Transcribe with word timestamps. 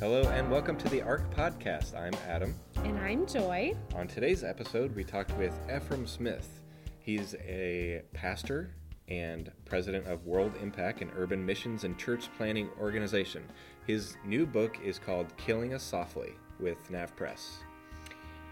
Hello 0.00 0.22
and 0.30 0.50
welcome 0.50 0.78
to 0.78 0.88
the 0.88 1.02
ARC 1.02 1.30
podcast. 1.34 1.94
I'm 1.94 2.14
Adam. 2.26 2.54
And 2.84 2.98
I'm 3.00 3.26
Joy. 3.26 3.74
On 3.94 4.08
today's 4.08 4.42
episode, 4.42 4.96
we 4.96 5.04
talked 5.04 5.30
with 5.36 5.52
Efrem 5.68 6.08
Smith. 6.08 6.62
He's 7.00 7.34
a 7.46 8.00
pastor 8.14 8.70
and 9.08 9.52
president 9.66 10.06
of 10.06 10.24
World 10.24 10.54
Impact, 10.62 11.02
an 11.02 11.10
urban 11.14 11.44
missions 11.44 11.84
and 11.84 11.98
church 11.98 12.30
planting 12.38 12.70
organization. 12.80 13.44
His 13.86 14.16
new 14.24 14.46
book 14.46 14.78
is 14.82 14.98
called 14.98 15.26
Killing 15.36 15.74
Us 15.74 15.82
Softly 15.82 16.32
with 16.58 16.78
NavPress. 16.90 17.56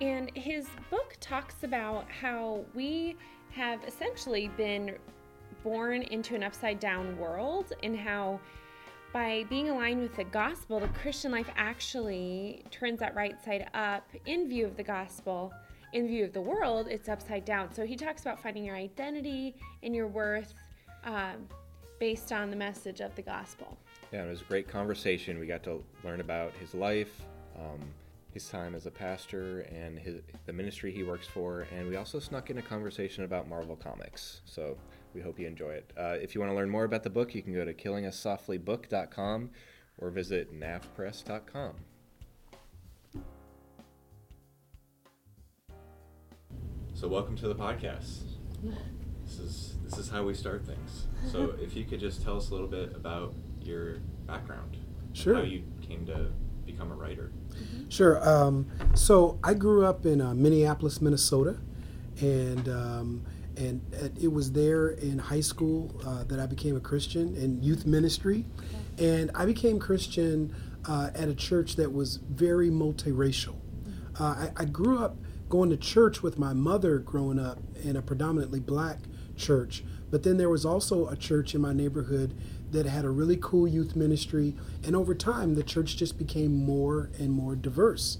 And 0.03 0.30
his 0.35 0.69
book 0.91 1.17
talks 1.19 1.65
about 1.65 2.11
how 2.11 2.62
we 2.75 3.17
have 3.53 3.83
essentially 3.85 4.49
been 4.59 4.96
born 5.65 6.03
into 6.03 6.35
an 6.35 6.43
upside 6.43 6.79
down 6.79 7.17
world 7.17 7.73
and 7.83 7.96
how 7.99 8.39
by 9.12 9.45
being 9.48 9.70
aligned 9.70 10.00
with 10.00 10.14
the 10.14 10.24
gospel, 10.24 10.80
the 10.80 10.88
Christian 10.88 11.32
life 11.32 11.48
actually 11.56 12.64
turns 12.70 13.01
that 13.01 13.14
right 13.14 13.42
side 13.42 13.69
up 13.74 14.06
in 14.27 14.48
view 14.48 14.66
of 14.66 14.77
the 14.77 14.83
gospel. 14.83 15.52
In 15.92 16.06
view 16.06 16.24
of 16.24 16.33
the 16.33 16.41
world, 16.41 16.88
it's 16.88 17.09
upside 17.09 17.45
down. 17.45 17.73
So 17.73 17.86
he 17.86 17.97
talks 17.97 18.23
about 18.23 18.42
finding 18.42 18.64
your 18.64 18.77
identity 18.77 19.55
and 19.83 19.95
your 19.95 20.06
worth 20.06 20.52
um, 21.05 21.48
based 21.98 22.33
on 22.33 22.50
the 22.50 22.56
message 22.56 23.00
of 23.00 23.14
the 23.14 23.23
gospel. 23.23 23.78
Yeah, 24.12 24.24
it 24.24 24.28
was 24.28 24.42
a 24.42 24.45
great 24.45 24.69
conversation. 24.69 25.38
We 25.38 25.47
got 25.47 25.62
to 25.64 25.83
learn 26.05 26.20
about 26.20 26.52
his 26.61 26.75
life, 26.75 27.22
um, 27.59 27.80
his 28.38 28.48
time 28.48 28.77
as 28.77 28.87
a 28.87 28.91
pastor, 28.91 29.62
and 29.62 29.98
his, 29.98 30.20
the 30.47 30.52
ministry 30.52 30.92
he 30.92 31.02
works 31.02 31.27
for. 31.27 31.66
And 31.77 31.88
we 31.88 31.97
also 31.97 32.20
snuck 32.20 32.51
in 32.51 32.59
a 32.59 32.62
conversation 32.62 33.24
about 33.24 33.48
Marvel 33.48 33.74
Comics. 33.74 34.42
So 34.45 34.77
we 35.12 35.20
hope 35.20 35.41
you 35.41 35.47
enjoy 35.48 35.70
it. 35.70 35.92
Uh, 35.98 36.14
if 36.23 36.37
you 36.37 36.41
want 36.41 36.52
to 36.52 36.56
learn 36.56 36.70
more 36.70 36.84
about 36.84 37.02
the 37.02 37.11
book, 37.11 37.34
you 37.34 37.42
can 37.42 37.52
go 37.52 37.64
to 37.64 37.74
killingusoftlybook.com 37.74 39.51
or 39.98 40.11
visit 40.11 40.55
navpress.com. 40.56 41.74
So 46.94 47.09
welcome 47.09 47.34
to 47.39 47.48
the 47.48 47.56
podcast. 47.56 48.20
This 49.25 49.39
is 49.41 49.75
this 49.84 49.98
is 49.98 50.09
how 50.11 50.22
we 50.22 50.34
start 50.34 50.64
things. 50.64 51.06
So 51.33 51.56
if 51.61 51.75
you 51.75 51.84
could 51.84 51.98
just 51.98 52.22
tell 52.22 52.36
us 52.36 52.50
a 52.50 52.53
little 52.53 52.69
bit 52.69 52.94
about 52.94 53.34
your 53.62 53.97
background, 54.28 54.77
Sure. 55.12 55.34
how 55.34 55.42
you 55.42 55.64
came 55.83 56.06
to 56.06 56.28
become 56.64 56.92
a 56.92 56.94
writer. 56.94 57.33
Sure. 57.89 58.27
Um, 58.28 58.67
so 58.95 59.39
I 59.42 59.55
grew 59.55 59.84
up 59.84 60.05
in 60.05 60.20
uh, 60.20 60.34
Minneapolis, 60.34 61.01
Minnesota, 61.01 61.56
and 62.20 62.69
um, 62.69 63.25
and 63.56 63.81
it 64.20 64.33
was 64.33 64.53
there 64.53 64.91
in 64.91 65.19
high 65.19 65.41
school 65.41 66.00
uh, 66.06 66.25
that 66.25 66.39
I 66.39 66.47
became 66.47 66.77
a 66.77 66.81
Christian 66.81 67.34
in 67.37 67.62
youth 67.62 67.87
ministry, 67.87 68.45
and 68.98 69.31
I 69.34 69.47
became 69.47 69.78
Christian 69.78 70.55
uh, 70.87 71.11
at 71.15 71.28
a 71.28 71.34
church 71.34 71.77
that 71.77 71.92
was 71.92 72.17
very 72.17 72.70
multiracial. 72.70 73.56
Uh, 74.19 74.48
I, 74.56 74.62
I 74.62 74.65
grew 74.65 74.98
up 74.98 75.17
going 75.48 75.70
to 75.70 75.77
church 75.77 76.22
with 76.22 76.39
my 76.39 76.53
mother 76.53 76.98
growing 76.98 77.39
up 77.39 77.59
in 77.83 77.97
a 77.97 78.03
predominantly 78.03 78.61
black 78.61 78.98
church, 79.37 79.83
but 80.11 80.22
then 80.22 80.37
there 80.37 80.48
was 80.50 80.65
also 80.65 81.09
a 81.09 81.17
church 81.17 81.55
in 81.55 81.61
my 81.61 81.72
neighborhood 81.72 82.34
that 82.72 82.86
had 82.86 83.05
a 83.05 83.11
really 83.11 83.38
cool 83.41 83.66
youth 83.66 83.97
ministry, 83.97 84.55
and 84.84 84.94
over 84.94 85.14
time 85.14 85.55
the 85.55 85.62
church 85.62 85.97
just 85.97 86.19
became 86.19 86.64
more 86.64 87.10
and 87.19 87.30
more 87.30 87.56
diverse. 87.56 88.19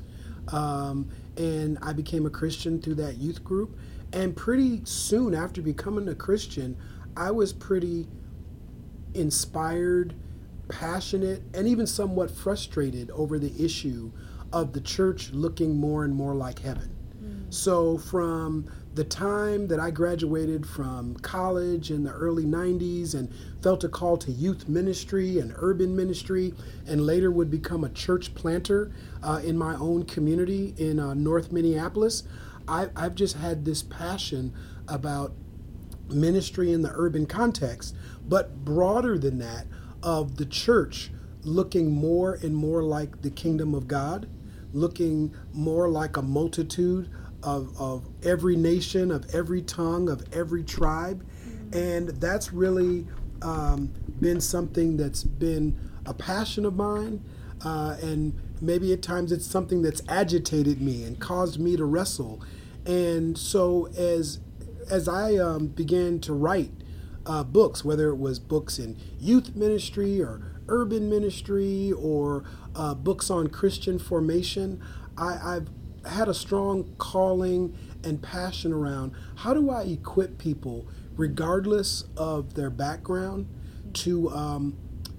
Um, 0.49 1.11
and 1.37 1.79
I 1.83 1.93
became 1.93 2.27
a 2.27 2.31
Christian 2.31 2.81
through 2.81 2.97
that 2.97 3.19
youth 3.19 3.45
group. 3.45 3.79
And 4.13 4.35
pretty 4.35 4.81
soon 4.85 5.35
after 5.35 5.61
becoming 5.61 6.09
a 6.09 6.15
Christian, 6.15 6.77
I 7.17 7.31
was 7.31 7.53
pretty 7.53 8.09
inspired, 9.15 10.15
passionate, 10.69 11.43
and 11.55 11.69
even 11.69 11.87
somewhat 11.87 12.31
frustrated 12.31 13.11
over 13.11 13.39
the 13.39 13.53
issue 13.63 14.11
of 14.53 14.73
the 14.73 14.81
church 14.81 15.31
looking 15.33 15.77
more 15.77 16.05
and 16.05 16.15
more 16.15 16.35
like 16.35 16.61
heaven. 16.61 16.95
So, 17.51 17.99
from 17.99 18.71
the 18.99 19.05
time 19.05 19.69
that 19.69 19.79
I 19.79 19.93
graduated 19.93 20.67
from 20.67 21.15
college 21.19 21.93
in 21.93 22.03
the 22.03 22.11
early 22.11 22.43
90s 22.43 23.15
and 23.15 23.33
felt 23.63 23.85
a 23.85 23.89
call 23.89 24.17
to 24.17 24.33
youth 24.33 24.69
ministry 24.69 25.39
and 25.39 25.55
urban 25.55 25.95
ministry, 25.95 26.53
and 26.85 27.07
later 27.07 27.31
would 27.31 27.49
become 27.49 27.85
a 27.85 27.91
church 27.91 28.35
planter 28.35 28.91
uh, 29.23 29.41
in 29.45 29.57
my 29.57 29.77
own 29.77 30.05
community 30.05 30.75
in 30.79 30.99
uh, 30.99 31.15
North 31.15 31.53
Minneapolis, 31.53 32.25
I, 32.67 32.89
I've 32.97 33.15
just 33.15 33.37
had 33.37 33.65
this 33.65 33.85
passion 33.85 34.53
about 34.89 35.33
ministry 36.09 36.73
in 36.73 36.83
the 36.83 36.91
urban 36.93 37.27
context, 37.27 37.95
but 38.29 38.65
broader 38.65 39.17
than 39.17 39.39
that, 39.39 39.69
of 40.03 40.39
the 40.39 40.47
church 40.47 41.13
looking 41.45 41.93
more 41.93 42.35
and 42.35 42.53
more 42.53 42.83
like 42.83 43.23
the 43.23 43.31
kingdom 43.31 43.77
of 43.77 43.87
God, 43.87 44.29
looking 44.73 45.33
more 45.53 45.89
like 45.89 46.17
a 46.17 46.23
multitude 46.23 47.09
of, 47.43 47.79
of 47.81 48.07
every 48.23 48.57
nation, 48.57 49.11
of 49.11 49.35
every 49.35 49.63
tongue, 49.63 50.09
of 50.09 50.25
every 50.33 50.63
tribe. 50.63 51.27
And 51.73 52.09
that's 52.09 52.53
really 52.53 53.07
um, 53.43 53.93
been 54.21 54.41
something 54.41 54.97
that's 54.97 55.25
been 55.25 55.79
a 56.07 56.15
passion 56.15 56.65
of 56.65 56.75
mine. 56.75 57.23
Uh, 57.65 57.97
and 58.03 58.35
maybe 58.61 58.93
at 58.93 59.03
times 59.03 59.33
it's 59.33 59.47
something 59.47 59.83
that's 59.83 60.03
agitated 60.09 60.81
me 60.81 61.05
and 61.05 61.19
caused 61.19 61.61
me 61.61 61.77
to 61.77 61.85
wrestle. 61.85 62.43
And 62.87 63.37
so 63.37 63.87
as 63.97 64.41
as 64.91 65.07
I 65.07 65.37
um, 65.37 65.67
began 65.67 66.19
to 66.21 66.33
write 66.33 66.71
uh, 67.27 67.45
books, 67.45 67.85
whether 67.85 68.09
it 68.09 68.17
was 68.17 68.39
books 68.39 68.79
in 68.79 68.97
youth 69.21 69.55
ministry 69.55 70.21
or 70.23 70.41
urban 70.67 71.11
ministry 71.11 71.93
or 71.93 72.45
uh, 72.75 72.95
books 72.95 73.29
on 73.31 73.49
Christian 73.49 73.99
formation, 73.99 74.83
I, 75.19 75.57
I've 75.57 75.69
had 76.09 76.29
a 76.29 76.35
strong 76.35 76.95
calling 76.99 77.77
and 78.05 78.23
passion 78.23 78.73
around 78.73 79.13
how 79.37 79.55
do 79.55 79.71
I 79.71 79.83
equip 79.83 80.39
people, 80.39 80.87
regardless 81.17 82.05
of 82.17 82.55
their 82.55 82.71
background, 82.71 83.49
to 83.95 84.31
um, 84.31 84.77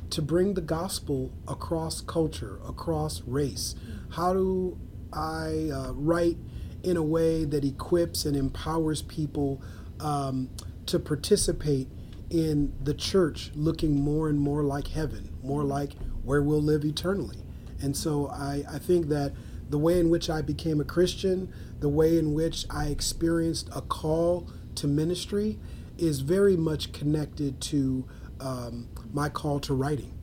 to 0.10 0.22
bring 0.22 0.56
the 0.56 0.62
gospel 0.62 1.32
across 1.48 2.02
culture, 2.02 2.60
across 2.68 3.22
race. 3.22 3.76
How 4.12 4.34
do 4.34 4.80
I 5.14 5.70
uh, 5.74 5.92
write 5.94 6.38
in 6.84 6.98
a 6.98 7.04
way 7.04 7.46
that 7.46 7.64
equips 7.64 8.26
and 8.26 8.36
empowers 8.36 9.02
people 9.02 9.62
um, 10.00 10.50
to 10.86 11.00
participate 11.00 11.88
in 12.30 12.74
the 12.84 12.94
church 12.94 13.52
looking 13.56 14.00
more 14.00 14.30
and 14.30 14.40
more 14.40 14.64
like 14.64 14.88
heaven, 14.88 15.30
more 15.44 15.64
like 15.64 15.94
where 16.24 16.42
we'll 16.42 16.62
live 16.62 16.86
eternally. 16.86 17.44
And 17.82 17.96
so 17.96 18.28
I, 18.28 18.64
I 18.70 18.80
think 18.80 19.08
that 19.10 19.34
the 19.69 19.78
way 19.78 20.00
in 20.00 20.09
which 20.09 20.30
I 20.30 20.41
became 20.41 20.81
a 20.81 20.84
Christian, 20.84 21.53
the 21.80 21.90
way 21.90 22.18
in 22.18 22.34
which 22.34 22.66
I 22.69 22.88
experienced 22.88 23.69
a 23.75 23.81
call 23.81 24.50
to 24.75 24.88
ministry, 24.88 25.59
is 25.97 26.22
very 26.22 26.57
much 26.57 26.91
connected 26.91 27.62
to 27.62 28.06
um, 28.40 28.88
my 29.13 29.30
call 29.30 29.59
to 29.62 29.74
writing. 29.74 30.13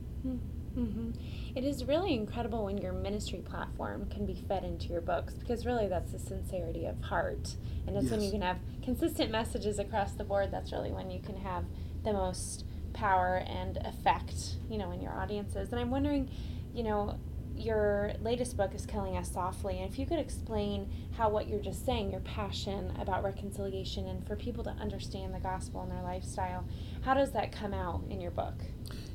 Mm-hmm. 0.77 1.11
It 1.55 1.63
is 1.63 1.85
really 1.85 2.13
incredible 2.13 2.65
when 2.65 2.77
your 2.77 2.93
ministry 2.93 3.39
platform 3.39 4.07
can 4.09 4.25
be 4.27 4.35
fed 4.47 4.63
into 4.63 4.89
your 4.89 5.01
books 5.01 5.33
because 5.33 5.65
really 5.65 5.87
that's 5.87 6.11
the 6.11 6.19
sincerity 6.19 6.85
of 6.85 7.01
heart. 7.01 7.55
And 7.87 7.97
it's 7.97 8.11
when 8.11 8.21
you 8.21 8.29
can 8.29 8.41
have 8.41 8.57
consistent 8.83 9.31
messages 9.31 9.79
across 9.79 10.13
the 10.13 10.23
board 10.23 10.51
that's 10.51 10.71
really 10.71 10.91
when 10.91 11.09
you 11.09 11.19
can 11.19 11.37
have 11.37 11.65
the 12.03 12.13
most 12.13 12.63
power 12.93 13.43
and 13.47 13.77
effect, 13.77 14.57
you 14.69 14.77
know, 14.77 14.91
in 14.91 15.01
your 15.01 15.13
audiences. 15.13 15.71
And 15.71 15.79
I'm 15.79 15.89
wondering, 15.89 16.29
you 16.75 16.83
know, 16.83 17.17
your 17.57 18.13
latest 18.21 18.55
book 18.55 18.73
is 18.73 18.85
Killing 18.85 19.17
Us 19.17 19.31
Softly. 19.31 19.79
And 19.79 19.91
if 19.91 19.99
you 19.99 20.05
could 20.05 20.19
explain 20.19 20.91
how 21.17 21.29
what 21.29 21.47
you're 21.47 21.61
just 21.61 21.85
saying, 21.85 22.11
your 22.11 22.21
passion 22.21 22.93
about 22.99 23.23
reconciliation 23.23 24.07
and 24.07 24.25
for 24.25 24.35
people 24.35 24.63
to 24.63 24.69
understand 24.71 25.33
the 25.33 25.39
gospel 25.39 25.83
in 25.83 25.89
their 25.89 26.03
lifestyle, 26.03 26.65
how 27.01 27.13
does 27.13 27.31
that 27.31 27.51
come 27.51 27.73
out 27.73 28.03
in 28.09 28.21
your 28.21 28.31
book? 28.31 28.55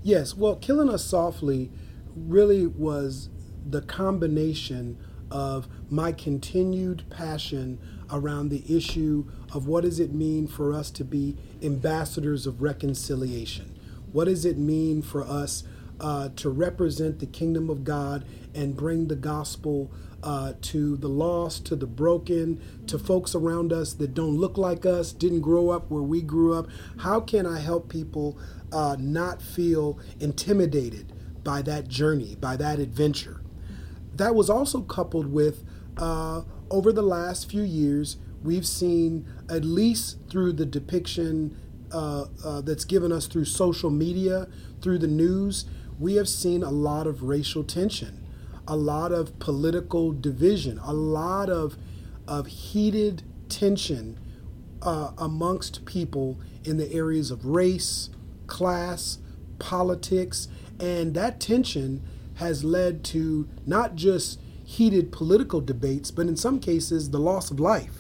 Yes, 0.03 0.35
well, 0.37 0.57
Killing 0.57 0.89
Us 0.89 1.05
Softly 1.05 1.71
really 2.15 2.67
was 2.67 3.29
the 3.65 3.83
combination 3.83 4.99
of 5.31 5.69
my 5.89 6.13
continued 6.13 7.05
passion 7.09 7.79
around 8.11 8.51
the 8.51 8.65
issue 8.69 9.31
of 9.55 9.67
what 9.67 9.85
does 9.85 9.99
it 9.99 10.13
mean 10.13 10.47
for 10.47 10.73
us 10.73 10.91
to 10.91 11.05
be 11.05 11.37
ambassadors 11.63 12.47
of 12.47 12.61
reconciliation? 12.61 13.79
What 14.13 14.27
does 14.27 14.45
it 14.45 14.59
mean 14.59 15.01
for 15.01 15.25
us 15.25 15.65
uh, 16.03 16.29
to 16.37 16.51
represent 16.51 17.21
the 17.21 17.27
kingdom 17.27 17.71
of 17.71 17.85
God 17.85 18.27
and 18.55 18.77
bring 18.77 19.09
the 19.09 19.17
gospel 19.17 19.91
uh, 20.23 20.53
to 20.61 20.97
the 20.97 21.09
lost, 21.09 21.65
to 21.67 21.77
the 21.77 21.87
broken, 21.87 22.61
to 22.87 22.99
folks 22.99 23.35
around 23.35 23.73
us 23.73 23.95
that 23.95 24.15
don't 24.15 24.37
look 24.37 24.59
like 24.59 24.85
us, 24.85 25.13
didn't 25.13 25.41
grow 25.41 25.71
up 25.71 25.91
where 25.91 26.03
we 26.03 26.21
grew 26.21 26.55
up? 26.55 26.69
How 26.99 27.21
can 27.21 27.47
I 27.47 27.61
help 27.61 27.89
people 27.89 28.39
uh, 28.73 28.97
not 28.99 29.41
feel 29.41 29.99
intimidated 30.21 31.13
by 31.43 31.63
that 31.63 31.89
journey, 31.89 32.37
by 32.37 32.57
that 32.57 32.79
adventure? 32.79 33.41
That 34.15 34.35
was 34.35 34.51
also 34.51 34.83
coupled 34.83 35.33
with 35.33 35.65
uh, 35.97 36.43
over 36.71 36.93
the 36.93 37.03
last 37.03 37.51
few 37.51 37.63
years, 37.63 38.17
we've 38.43 38.67
seen, 38.67 39.27
at 39.49 39.65
least 39.65 40.19
through 40.29 40.55
the 40.55 40.67
depiction 40.67 41.57
uh, 41.93 42.27
uh, 42.45 42.61
that's 42.63 42.85
given 42.85 43.13
us 43.13 43.27
through 43.27 43.45
social 43.45 43.91
media, 43.91 44.49
through 44.81 44.99
the 44.99 45.07
news, 45.07 45.67
we 46.03 46.17
have 46.17 46.29
seen 46.29 46.63
a 46.63 46.71
lot 46.71 47.07
of 47.07 47.23
racial 47.23 47.63
tension. 47.65 48.19
a 48.69 48.77
lot 48.77 49.11
of 49.11 49.39
political 49.41 50.13
division, 50.13 50.79
a 50.85 50.93
lot 50.93 51.51
of, 51.51 51.77
of 52.29 52.47
heated 52.47 53.23
tension 53.49 54.19
uh, 54.83 55.11
amongst 55.19 55.85
people 55.85 56.39
in 56.65 56.77
the 56.77 56.93
areas 56.93 57.31
of 57.33 57.45
race, 57.45 58.09
class, 58.47 59.19
politics, 59.59 60.47
and 60.79 61.15
that 61.15 61.41
tension 61.41 62.03
has 62.37 62.63
led 62.65 63.03
to 63.05 63.49
not 63.67 63.97
just 63.97 64.41
heated 64.65 65.11
political 65.11 65.61
debates, 65.61 66.11
but 66.13 66.27
in 66.27 66.37
some 66.37 66.61
cases, 66.61 67.11
the 67.11 67.19
loss 67.19 67.51
of 67.51 67.59
life. 67.61 67.99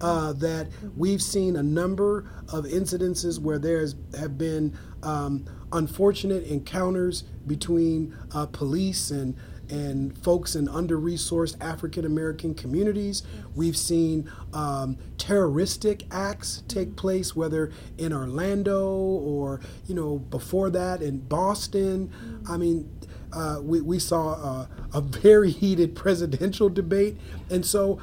Uh, 0.00 0.32
that 0.32 0.68
we've 0.96 1.20
seen 1.22 1.54
a 1.54 1.62
number 1.62 2.24
of 2.48 2.64
incidences 2.64 3.38
where 3.38 3.58
there 3.58 3.86
have 4.18 4.38
been 4.38 4.76
um, 5.02 5.44
unfortunate 5.72 6.44
encounters 6.44 7.22
between 7.46 8.16
uh, 8.34 8.46
police 8.46 9.10
and 9.10 9.36
and 9.70 10.16
folks 10.18 10.54
in 10.54 10.68
under-resourced 10.68 11.56
African 11.58 12.04
American 12.04 12.54
communities. 12.54 13.22
We've 13.54 13.76
seen 13.76 14.30
um, 14.52 14.98
terroristic 15.16 16.02
acts 16.10 16.62
take 16.68 16.94
place, 16.94 17.34
whether 17.34 17.72
in 17.96 18.12
Orlando 18.12 18.90
or 18.90 19.60
you 19.86 19.94
know 19.94 20.18
before 20.18 20.68
that 20.70 21.00
in 21.00 21.20
Boston. 21.20 22.12
I 22.48 22.58
mean, 22.58 22.90
uh, 23.32 23.60
we, 23.62 23.80
we 23.80 23.98
saw 23.98 24.34
a, 24.34 24.68
a 24.92 25.00
very 25.00 25.50
heated 25.50 25.94
presidential 25.96 26.68
debate, 26.68 27.16
and 27.48 27.64
so 27.64 27.98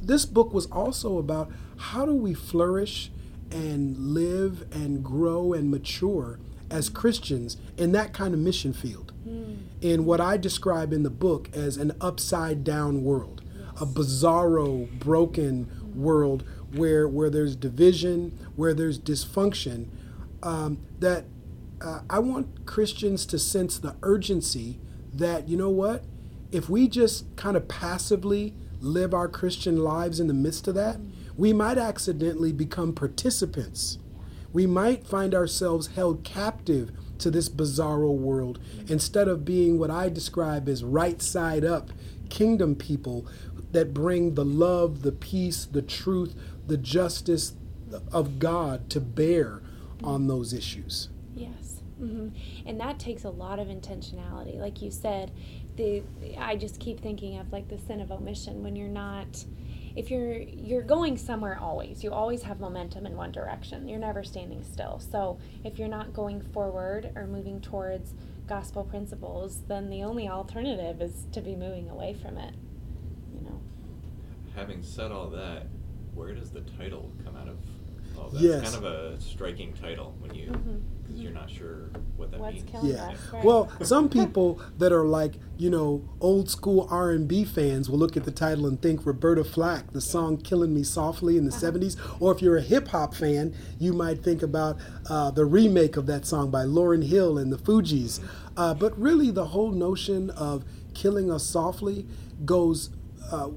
this 0.00 0.24
book 0.24 0.52
was 0.52 0.66
also 0.66 1.18
about 1.18 1.50
how 1.76 2.06
do 2.06 2.14
we 2.14 2.34
flourish 2.34 3.10
and 3.50 3.96
live 3.96 4.66
and 4.72 5.04
grow 5.04 5.52
and 5.52 5.70
mature 5.70 6.38
as 6.70 6.88
Christians 6.88 7.56
in 7.76 7.92
that 7.92 8.12
kind 8.12 8.32
of 8.32 8.40
mission 8.40 8.72
field. 8.72 9.12
Mm. 9.26 9.58
In 9.80 10.04
what 10.04 10.20
I 10.20 10.36
describe 10.36 10.92
in 10.92 11.02
the 11.02 11.10
book 11.10 11.50
as 11.52 11.76
an 11.76 11.92
upside 12.00 12.64
down 12.64 13.02
world, 13.02 13.42
yes. 13.54 13.80
a 13.80 13.86
bizarro, 13.86 14.90
broken 14.98 15.66
mm. 15.66 15.94
world 15.94 16.44
where 16.74 17.08
where 17.08 17.30
there's 17.30 17.56
division, 17.56 18.38
where 18.56 18.74
there's 18.74 18.98
dysfunction. 18.98 19.88
Um, 20.42 20.78
that 21.00 21.24
uh, 21.82 22.00
I 22.08 22.18
want 22.18 22.66
Christians 22.66 23.26
to 23.26 23.38
sense 23.38 23.78
the 23.78 23.96
urgency 24.02 24.78
that 25.12 25.48
you 25.48 25.56
know 25.56 25.70
what, 25.70 26.04
if 26.52 26.68
we 26.68 26.88
just 26.88 27.36
kind 27.36 27.56
of 27.56 27.68
passively 27.68 28.54
live 28.80 29.12
our 29.12 29.28
Christian 29.28 29.78
lives 29.78 30.20
in 30.20 30.26
the 30.28 30.34
midst 30.34 30.68
of 30.68 30.74
that, 30.76 30.98
mm. 30.98 31.10
We 31.40 31.52
might 31.54 31.78
accidentally 31.78 32.52
become 32.52 32.92
participants 32.92 33.98
we 34.52 34.66
might 34.66 35.06
find 35.06 35.34
ourselves 35.34 35.88
held 35.88 36.22
captive 36.22 36.90
to 37.18 37.30
this 37.30 37.48
bizarro 37.48 38.14
world 38.14 38.58
instead 38.88 39.28
of 39.28 39.44
being 39.44 39.78
what 39.78 39.90
I 39.90 40.08
describe 40.08 40.68
as 40.68 40.82
right 40.82 41.20
side 41.22 41.64
up 41.64 41.90
kingdom 42.28 42.74
people 42.74 43.26
that 43.72 43.94
bring 43.94 44.34
the 44.34 44.44
love, 44.44 45.02
the 45.02 45.12
peace, 45.12 45.64
the 45.64 45.82
truth, 45.82 46.34
the 46.66 46.76
justice 46.76 47.54
of 48.12 48.38
God 48.38 48.90
to 48.90 49.00
bear 49.00 49.62
on 50.02 50.26
those 50.26 50.52
issues. 50.52 51.08
Yes. 51.34 51.82
Mm-hmm. 52.00 52.28
And 52.66 52.80
that 52.80 52.98
takes 52.98 53.24
a 53.24 53.30
lot 53.30 53.58
of 53.58 53.68
intentionality. 53.68 54.58
Like 54.58 54.80
you 54.80 54.90
said, 54.90 55.32
the 55.76 56.02
I 56.38 56.56
just 56.56 56.80
keep 56.80 57.00
thinking 57.00 57.38
of 57.38 57.52
like 57.52 57.68
the 57.68 57.78
sin 57.78 58.00
of 58.00 58.10
omission 58.10 58.62
when 58.62 58.74
you're 58.74 58.88
not 58.88 59.44
if 59.96 60.10
you're 60.10 60.38
you're 60.38 60.82
going 60.82 61.16
somewhere 61.16 61.58
always 61.60 62.02
you 62.04 62.12
always 62.12 62.42
have 62.42 62.60
momentum 62.60 63.06
in 63.06 63.16
one 63.16 63.32
direction. 63.32 63.88
You're 63.88 63.98
never 63.98 64.22
standing 64.22 64.62
still. 64.62 64.98
So 64.98 65.38
if 65.64 65.78
you're 65.78 65.88
not 65.88 66.12
going 66.12 66.40
forward 66.40 67.12
or 67.16 67.26
moving 67.26 67.60
towards 67.60 68.14
gospel 68.46 68.82
principles 68.82 69.62
then 69.68 69.88
the 69.90 70.02
only 70.02 70.28
alternative 70.28 71.00
is 71.00 71.26
to 71.32 71.40
be 71.40 71.54
moving 71.54 71.88
away 71.88 72.14
from 72.14 72.36
it 72.36 72.54
you 73.32 73.40
know? 73.48 73.60
Having 74.54 74.82
said 74.82 75.12
all 75.12 75.28
that 75.30 75.66
where 76.14 76.34
does 76.34 76.50
the 76.50 76.62
title 76.78 77.12
come 77.24 77.36
out 77.36 77.48
of 77.48 77.58
all 78.20 78.30
that? 78.30 78.40
Yes. 78.40 78.72
Kind 78.72 78.84
of 78.84 78.92
a 78.92 79.20
striking 79.20 79.72
title 79.72 80.14
when 80.18 80.34
you 80.34 80.46
because 80.46 80.62
mm-hmm. 80.62 81.16
you're 81.16 81.32
not 81.32 81.50
sure 81.50 81.90
what 82.16 82.30
that 82.30 82.40
What's 82.40 82.62
means. 82.62 82.84
yeah. 82.84 83.10
Us, 83.10 83.18
right. 83.32 83.44
Well, 83.44 83.70
some 83.82 84.08
people 84.20 84.60
that 84.78 84.92
are 84.92 85.04
like 85.04 85.34
you 85.56 85.70
know 85.70 86.08
old 86.20 86.50
school 86.50 86.86
R 86.90 87.10
and 87.10 87.26
B 87.26 87.44
fans 87.44 87.88
will 87.88 87.98
look 87.98 88.16
at 88.16 88.24
the 88.24 88.30
title 88.30 88.66
and 88.66 88.80
think 88.80 89.04
Roberta 89.06 89.44
Flack, 89.44 89.92
the 89.92 90.00
song 90.00 90.36
"Killing 90.36 90.74
Me 90.74 90.82
Softly" 90.82 91.36
in 91.36 91.44
the 91.44 91.54
uh-huh. 91.54 91.72
'70s. 91.72 91.96
Or 92.20 92.32
if 92.32 92.42
you're 92.42 92.56
a 92.56 92.62
hip 92.62 92.88
hop 92.88 93.14
fan, 93.14 93.54
you 93.78 93.92
might 93.92 94.22
think 94.22 94.42
about 94.42 94.78
uh, 95.08 95.30
the 95.30 95.44
remake 95.44 95.96
of 95.96 96.06
that 96.06 96.26
song 96.26 96.50
by 96.50 96.64
Lauryn 96.64 97.06
Hill 97.06 97.38
and 97.38 97.52
the 97.52 97.58
Fugees. 97.58 98.20
Uh, 98.56 98.74
but 98.74 98.98
really, 98.98 99.30
the 99.30 99.46
whole 99.46 99.72
notion 99.72 100.30
of 100.30 100.64
killing 100.94 101.30
us 101.30 101.46
softly 101.46 102.06
goes 102.44 102.90
uh, 103.30 103.48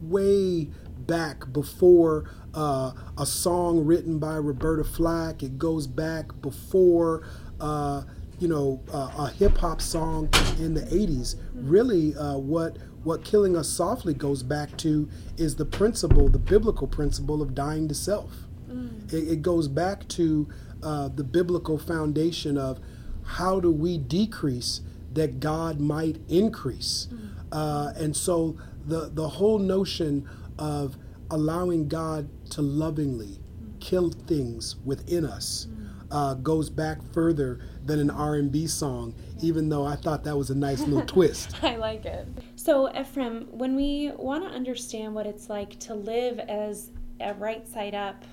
way 0.00 0.68
back 1.08 1.52
before 1.52 2.30
uh, 2.54 2.92
a 3.16 3.26
song 3.26 3.84
written 3.84 4.20
by 4.20 4.36
Roberta 4.36 4.84
Flack. 4.84 5.42
It 5.42 5.58
goes 5.58 5.88
back 5.88 6.26
before, 6.40 7.26
uh, 7.60 8.02
you 8.38 8.46
know, 8.46 8.80
uh, 8.92 9.10
a 9.18 9.30
hip 9.30 9.58
hop 9.58 9.80
song 9.80 10.28
in 10.60 10.74
the 10.74 10.82
80s. 10.82 11.34
Really, 11.54 12.14
uh, 12.14 12.38
what 12.38 12.76
what 13.02 13.24
Killing 13.24 13.56
Us 13.56 13.68
Softly 13.68 14.12
goes 14.12 14.42
back 14.42 14.76
to 14.78 15.08
is 15.36 15.56
the 15.56 15.64
principle, 15.64 16.28
the 16.28 16.38
biblical 16.38 16.86
principle 16.86 17.40
of 17.42 17.54
dying 17.54 17.88
to 17.88 17.94
self. 17.94 18.32
Mm. 18.68 19.12
It, 19.12 19.28
it, 19.28 19.42
goes 19.42 19.66
back 19.66 20.06
to 20.08 20.48
uh, 20.82 21.08
the 21.08 21.24
biblical 21.24 21.78
foundation 21.78 22.58
of 22.58 22.80
how 23.24 23.60
do 23.60 23.70
we 23.70 23.96
decrease 23.96 24.82
that 25.14 25.40
God 25.40 25.80
might 25.80 26.18
increase. 26.28 27.08
Mm. 27.10 27.30
Uh, 27.50 27.92
and 27.96 28.14
so 28.14 28.58
the, 28.84 29.10
the 29.12 29.28
whole 29.28 29.58
notion 29.58 30.28
of 30.58 30.96
allowing 31.30 31.88
God 31.88 32.28
to 32.50 32.62
lovingly 32.62 33.38
kill 33.80 34.10
things 34.10 34.76
within 34.84 35.24
us 35.24 35.68
uh, 36.10 36.34
goes 36.34 36.70
back 36.70 36.98
further 37.12 37.60
than 37.84 37.98
an 37.98 38.10
R&B 38.10 38.66
song, 38.66 39.14
even 39.42 39.68
though 39.68 39.84
I 39.84 39.96
thought 39.96 40.24
that 40.24 40.36
was 40.36 40.50
a 40.50 40.54
nice 40.54 40.80
little 40.80 41.02
twist. 41.06 41.62
I 41.62 41.76
like 41.76 42.06
it. 42.06 42.26
So, 42.56 42.90
Efrem, 42.94 43.48
when 43.48 43.76
we 43.76 44.12
want 44.16 44.44
to 44.44 44.50
understand 44.50 45.14
what 45.14 45.26
it's 45.26 45.48
like 45.48 45.78
to 45.80 45.94
live 45.94 46.38
as 46.38 46.90
a 47.20 47.34
right 47.34 47.66
side 47.66 47.94
up, 47.94 48.24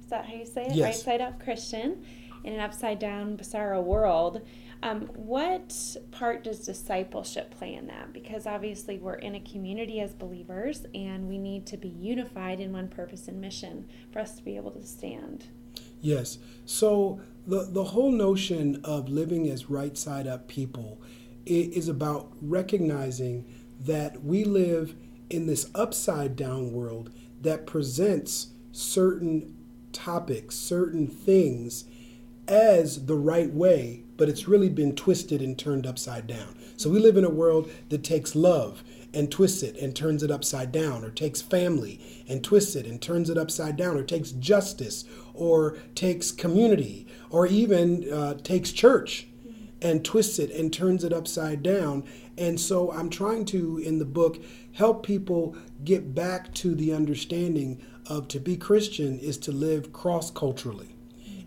is 0.00 0.06
that 0.08 0.26
how 0.26 0.34
you 0.34 0.46
say 0.46 0.66
it? 0.66 0.74
Yes. 0.74 0.86
Right 0.86 1.04
side 1.04 1.20
up 1.20 1.42
Christian 1.42 2.04
in 2.44 2.54
an 2.54 2.60
upside 2.60 2.98
down, 2.98 3.36
bizarro 3.36 3.82
world. 3.82 4.42
Um, 4.82 5.02
what 5.14 5.96
part 6.10 6.42
does 6.42 6.66
discipleship 6.66 7.56
play 7.56 7.74
in 7.74 7.86
that? 7.86 8.12
Because 8.12 8.46
obviously 8.46 8.98
we're 8.98 9.14
in 9.14 9.36
a 9.36 9.40
community 9.40 10.00
as 10.00 10.12
believers 10.12 10.84
and 10.92 11.28
we 11.28 11.38
need 11.38 11.66
to 11.66 11.76
be 11.76 11.88
unified 11.88 12.58
in 12.58 12.72
one 12.72 12.88
purpose 12.88 13.28
and 13.28 13.40
mission 13.40 13.88
for 14.12 14.18
us 14.18 14.34
to 14.36 14.42
be 14.42 14.56
able 14.56 14.72
to 14.72 14.82
stand. 14.84 15.46
Yes. 16.00 16.38
So 16.66 17.20
the, 17.46 17.68
the 17.70 17.84
whole 17.84 18.10
notion 18.10 18.80
of 18.82 19.08
living 19.08 19.48
as 19.48 19.70
right 19.70 19.96
side 19.96 20.26
up 20.26 20.48
people 20.48 21.00
is 21.46 21.88
about 21.88 22.32
recognizing 22.40 23.44
that 23.80 24.22
we 24.24 24.44
live 24.44 24.94
in 25.30 25.46
this 25.46 25.70
upside 25.74 26.36
down 26.36 26.72
world 26.72 27.10
that 27.40 27.66
presents 27.66 28.48
certain 28.72 29.56
topics, 29.92 30.56
certain 30.56 31.06
things 31.06 31.84
as 32.52 33.06
the 33.06 33.16
right 33.16 33.52
way 33.52 34.04
but 34.22 34.28
it's 34.28 34.46
really 34.46 34.68
been 34.68 34.94
twisted 34.94 35.42
and 35.42 35.58
turned 35.58 35.84
upside 35.84 36.28
down. 36.28 36.54
So 36.76 36.88
we 36.88 37.00
live 37.00 37.16
in 37.16 37.24
a 37.24 37.28
world 37.28 37.68
that 37.88 38.04
takes 38.04 38.36
love 38.36 38.84
and 39.12 39.32
twists 39.32 39.64
it 39.64 39.76
and 39.76 39.96
turns 39.96 40.22
it 40.22 40.30
upside 40.30 40.70
down, 40.70 41.04
or 41.04 41.10
takes 41.10 41.42
family 41.42 42.00
and 42.28 42.44
twists 42.44 42.76
it 42.76 42.86
and 42.86 43.02
turns 43.02 43.28
it 43.28 43.36
upside 43.36 43.76
down, 43.76 43.96
or 43.96 44.04
takes 44.04 44.30
justice, 44.30 45.04
or 45.34 45.76
takes 45.96 46.30
community, 46.30 47.06
or 47.30 47.48
even 47.48 48.08
uh, 48.12 48.34
takes 48.34 48.70
church 48.70 49.26
and 49.82 50.04
twists 50.04 50.38
it 50.38 50.52
and 50.52 50.72
turns 50.72 51.02
it 51.02 51.12
upside 51.12 51.62
down. 51.62 52.04
And 52.38 52.60
so 52.60 52.92
I'm 52.92 53.10
trying 53.10 53.44
to, 53.46 53.78
in 53.78 53.98
the 53.98 54.04
book, 54.04 54.40
help 54.72 55.04
people 55.04 55.56
get 55.82 56.14
back 56.14 56.54
to 56.54 56.76
the 56.76 56.92
understanding 56.92 57.82
of 58.06 58.28
to 58.28 58.38
be 58.38 58.56
Christian 58.56 59.18
is 59.18 59.36
to 59.38 59.50
live 59.50 59.92
cross 59.92 60.30
culturally, 60.30 60.91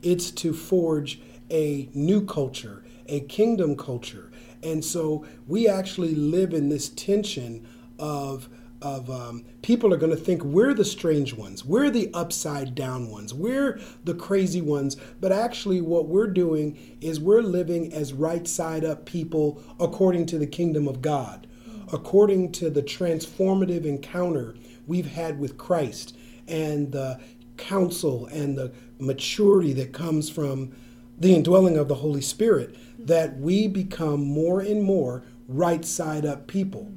it's 0.05 0.31
to 0.31 0.53
forge 0.53 1.19
a 1.49 1.89
new 1.93 2.23
culture, 2.25 2.85
a 3.07 3.21
kingdom 3.21 3.75
culture. 3.75 4.31
And 4.63 4.85
so 4.85 5.25
we 5.47 5.67
actually 5.67 6.15
live 6.15 6.53
in 6.53 6.69
this 6.69 6.89
tension 6.89 7.67
of 7.99 8.47
of 8.81 9.09
um, 9.09 9.43
people 9.63 9.91
are 9.91 9.97
going 9.97 10.15
to 10.15 10.17
think 10.17 10.43
we're 10.43 10.73
the 10.73 10.85
strange 10.85 11.33
ones, 11.33 11.65
we're 11.65 11.89
the 11.89 12.11
upside 12.13 12.75
down 12.75 13.09
ones, 13.09 13.33
we're 13.33 13.79
the 14.03 14.13
crazy 14.13 14.61
ones. 14.61 14.95
But 15.19 15.31
actually, 15.31 15.81
what 15.81 16.07
we're 16.07 16.27
doing 16.27 16.97
is 17.01 17.19
we're 17.19 17.41
living 17.41 17.91
as 17.93 18.13
right 18.13 18.47
side 18.47 18.85
up 18.85 19.05
people 19.05 19.63
according 19.79 20.27
to 20.27 20.37
the 20.37 20.45
kingdom 20.45 20.87
of 20.87 21.01
God, 21.01 21.47
according 21.91 22.51
to 22.53 22.69
the 22.69 22.83
transformative 22.83 23.85
encounter 23.85 24.55
we've 24.85 25.07
had 25.07 25.39
with 25.39 25.57
Christ 25.57 26.15
and 26.47 26.91
the 26.91 27.19
counsel 27.57 28.27
and 28.27 28.57
the 28.57 28.71
maturity 28.99 29.73
that 29.73 29.93
comes 29.93 30.29
from 30.29 30.75
the 31.17 31.33
indwelling 31.33 31.77
of 31.77 31.87
the 31.87 31.95
Holy 31.95 32.21
Spirit, 32.21 32.75
that 32.99 33.37
we 33.37 33.67
become 33.67 34.23
more 34.23 34.59
and 34.59 34.83
more 34.83 35.23
right 35.47 35.85
side 35.85 36.25
up 36.25 36.47
people. 36.47 36.91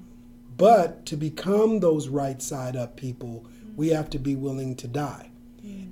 But 0.56 1.06
to 1.06 1.16
become 1.16 1.80
those 1.80 2.08
right 2.08 2.42
side 2.42 2.74
up 2.74 2.96
people, 2.96 3.46
we 3.76 3.88
have 3.88 4.10
to 4.10 4.18
be 4.18 4.34
willing 4.34 4.74
to 4.76 4.88
die. 4.88 5.30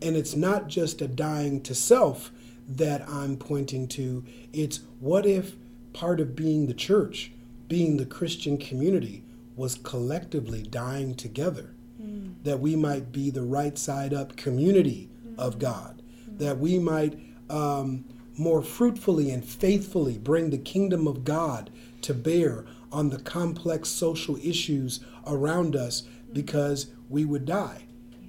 And 0.02 0.16
it's 0.16 0.36
not 0.36 0.68
just 0.68 1.00
a 1.00 1.08
dying 1.08 1.60
to 1.62 1.74
self 1.74 2.30
that 2.68 3.08
I'm 3.08 3.36
pointing 3.36 3.88
to, 3.88 4.24
it's 4.52 4.80
what 5.00 5.24
if 5.24 5.54
part 5.92 6.20
of 6.20 6.36
being 6.36 6.66
the 6.66 6.74
church, 6.74 7.32
being 7.68 7.96
the 7.96 8.06
Christian 8.06 8.58
community, 8.58 9.22
was 9.54 9.76
collectively 9.76 10.62
dying 10.62 11.14
together? 11.14 11.74
Mm. 12.02 12.34
That 12.42 12.60
we 12.60 12.76
might 12.76 13.12
be 13.12 13.30
the 13.30 13.42
right 13.42 13.78
side 13.78 14.12
up 14.12 14.36
community 14.36 15.08
of 15.38 15.56
mm. 15.56 15.60
God, 15.60 15.95
that 16.38 16.58
we 16.58 16.78
might 16.78 17.18
um, 17.50 18.04
more 18.36 18.62
fruitfully 18.62 19.30
and 19.30 19.44
faithfully 19.44 20.18
bring 20.18 20.50
the 20.50 20.58
kingdom 20.58 21.06
of 21.06 21.24
God 21.24 21.70
to 22.02 22.14
bear 22.14 22.64
on 22.92 23.10
the 23.10 23.18
complex 23.18 23.88
social 23.88 24.36
issues 24.36 25.00
around 25.26 25.74
us 25.74 26.02
because 26.32 26.88
we 27.08 27.24
would 27.24 27.44
die 27.46 27.84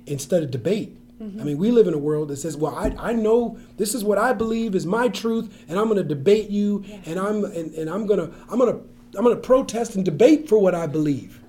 instead 0.06 0.44
of 0.44 0.52
debate. 0.52 0.98
I 1.20 1.44
mean, 1.44 1.58
we 1.58 1.72
live 1.72 1.88
in 1.88 1.96
a 1.96 1.98
world 1.98 2.28
that 2.28 2.38
says, 2.38 2.56
"Well, 2.56 2.76
I, 2.76 2.96
I 3.00 3.14
know 3.14 3.58
this 3.78 3.96
is 3.96 4.04
what 4.04 4.20
I 4.20 4.34
believe 4.34 4.76
is 4.76 4.86
my 4.86 5.08
truth, 5.08 5.64
and 5.68 5.80
I'm 5.80 5.86
going 5.86 5.98
to 5.98 6.04
debate 6.04 6.52
you, 6.52 6.86
and 7.08 7.20
I'm 7.20 7.44
and, 7.44 7.74
and 7.74 7.90
I'm 7.90 8.06
gonna 8.06 8.30
I'm 8.50 8.60
gonna 8.60 8.80
I'm 9.16 9.24
gonna 9.24 9.36
protest 9.38 9.96
and 9.96 10.06
debate 10.06 10.48
for 10.48 10.60
what 10.60 10.76
I 10.76 10.86
believe." 10.86 11.42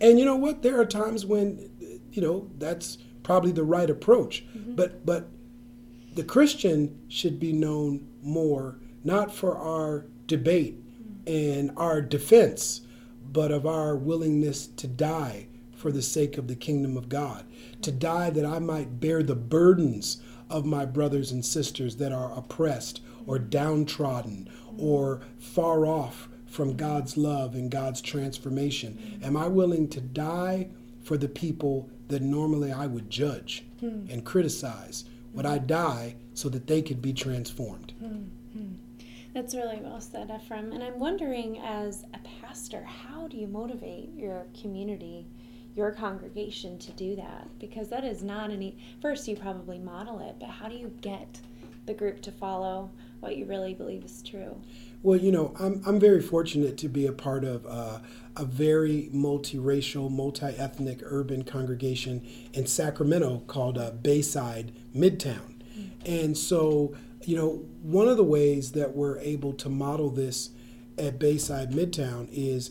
And 0.00 0.18
you 0.18 0.24
know 0.24 0.34
what? 0.34 0.62
There 0.62 0.80
are 0.80 0.84
times 0.84 1.24
when, 1.24 1.70
you 2.10 2.20
know, 2.20 2.50
that's 2.58 2.98
probably 3.22 3.52
the 3.52 3.62
right 3.62 3.88
approach, 3.88 4.44
but 4.74 5.06
but 5.06 5.28
the 6.14 6.24
Christian 6.24 6.98
should 7.08 7.40
be 7.40 7.52
known 7.52 8.06
more 8.22 8.76
not 9.04 9.34
for 9.34 9.56
our 9.56 10.06
debate 10.26 10.76
and 11.26 11.70
our 11.76 12.00
defense, 12.00 12.82
but 13.32 13.50
of 13.50 13.66
our 13.66 13.96
willingness 13.96 14.66
to 14.66 14.86
die 14.86 15.46
for 15.74 15.90
the 15.90 16.02
sake 16.02 16.38
of 16.38 16.46
the 16.46 16.54
kingdom 16.54 16.96
of 16.96 17.08
God, 17.08 17.44
to 17.82 17.90
die 17.90 18.30
that 18.30 18.46
I 18.46 18.58
might 18.58 19.00
bear 19.00 19.22
the 19.22 19.34
burdens 19.34 20.22
of 20.48 20.64
my 20.64 20.84
brothers 20.84 21.32
and 21.32 21.44
sisters 21.44 21.96
that 21.96 22.12
are 22.12 22.32
oppressed 22.36 23.00
or 23.26 23.38
downtrodden 23.38 24.48
or 24.78 25.20
far 25.38 25.86
off 25.86 26.28
from 26.46 26.76
God's 26.76 27.16
love 27.16 27.54
and 27.54 27.70
God's 27.70 28.00
transformation. 28.00 29.20
Am 29.24 29.36
I 29.36 29.48
willing 29.48 29.88
to 29.88 30.00
die 30.00 30.68
for 31.02 31.16
the 31.16 31.28
people 31.28 31.88
that 32.08 32.22
normally 32.22 32.70
I 32.70 32.86
would 32.86 33.10
judge 33.10 33.64
and 33.80 34.24
criticize? 34.24 35.04
Would 35.34 35.46
I 35.46 35.58
die 35.58 36.16
so 36.34 36.48
that 36.50 36.66
they 36.66 36.82
could 36.82 37.00
be 37.00 37.12
transformed? 37.12 37.92
Hmm, 37.98 38.24
hmm. 38.52 38.74
That's 39.34 39.54
really 39.54 39.80
well 39.80 40.00
said, 40.00 40.28
Efrem. 40.28 40.74
And 40.74 40.82
I'm 40.82 40.98
wondering, 40.98 41.58
as 41.58 42.04
a 42.12 42.18
pastor, 42.40 42.82
how 42.84 43.28
do 43.28 43.38
you 43.38 43.46
motivate 43.46 44.10
your 44.14 44.46
community, 44.60 45.26
your 45.74 45.90
congregation 45.90 46.78
to 46.80 46.92
do 46.92 47.16
that? 47.16 47.48
Because 47.58 47.88
that 47.88 48.04
is 48.04 48.22
not 48.22 48.50
any. 48.50 48.76
First, 49.00 49.26
you 49.26 49.36
probably 49.36 49.78
model 49.78 50.20
it, 50.20 50.36
but 50.38 50.50
how 50.50 50.68
do 50.68 50.76
you 50.76 50.92
get 51.00 51.40
the 51.86 51.94
group 51.94 52.20
to 52.22 52.30
follow 52.32 52.90
what 53.20 53.36
you 53.36 53.46
really 53.46 53.72
believe 53.72 54.04
is 54.04 54.22
true? 54.22 54.60
Well, 55.02 55.18
you 55.18 55.32
know, 55.32 55.52
I'm, 55.58 55.82
I'm 55.84 55.98
very 55.98 56.22
fortunate 56.22 56.78
to 56.78 56.88
be 56.88 57.06
a 57.06 57.12
part 57.12 57.42
of 57.44 57.66
uh, 57.66 57.98
a 58.36 58.44
very 58.44 59.10
multiracial, 59.12 60.10
multi 60.10 60.46
ethnic 60.46 61.00
urban 61.02 61.42
congregation 61.42 62.24
in 62.52 62.66
Sacramento 62.66 63.42
called 63.48 63.78
uh, 63.78 63.90
Bayside 63.90 64.72
Midtown. 64.94 65.60
And 66.06 66.36
so, 66.38 66.94
you 67.24 67.36
know, 67.36 67.64
one 67.82 68.06
of 68.06 68.16
the 68.16 68.24
ways 68.24 68.72
that 68.72 68.94
we're 68.94 69.18
able 69.18 69.52
to 69.54 69.68
model 69.68 70.10
this 70.10 70.50
at 70.96 71.18
Bayside 71.18 71.72
Midtown 71.72 72.28
is 72.30 72.70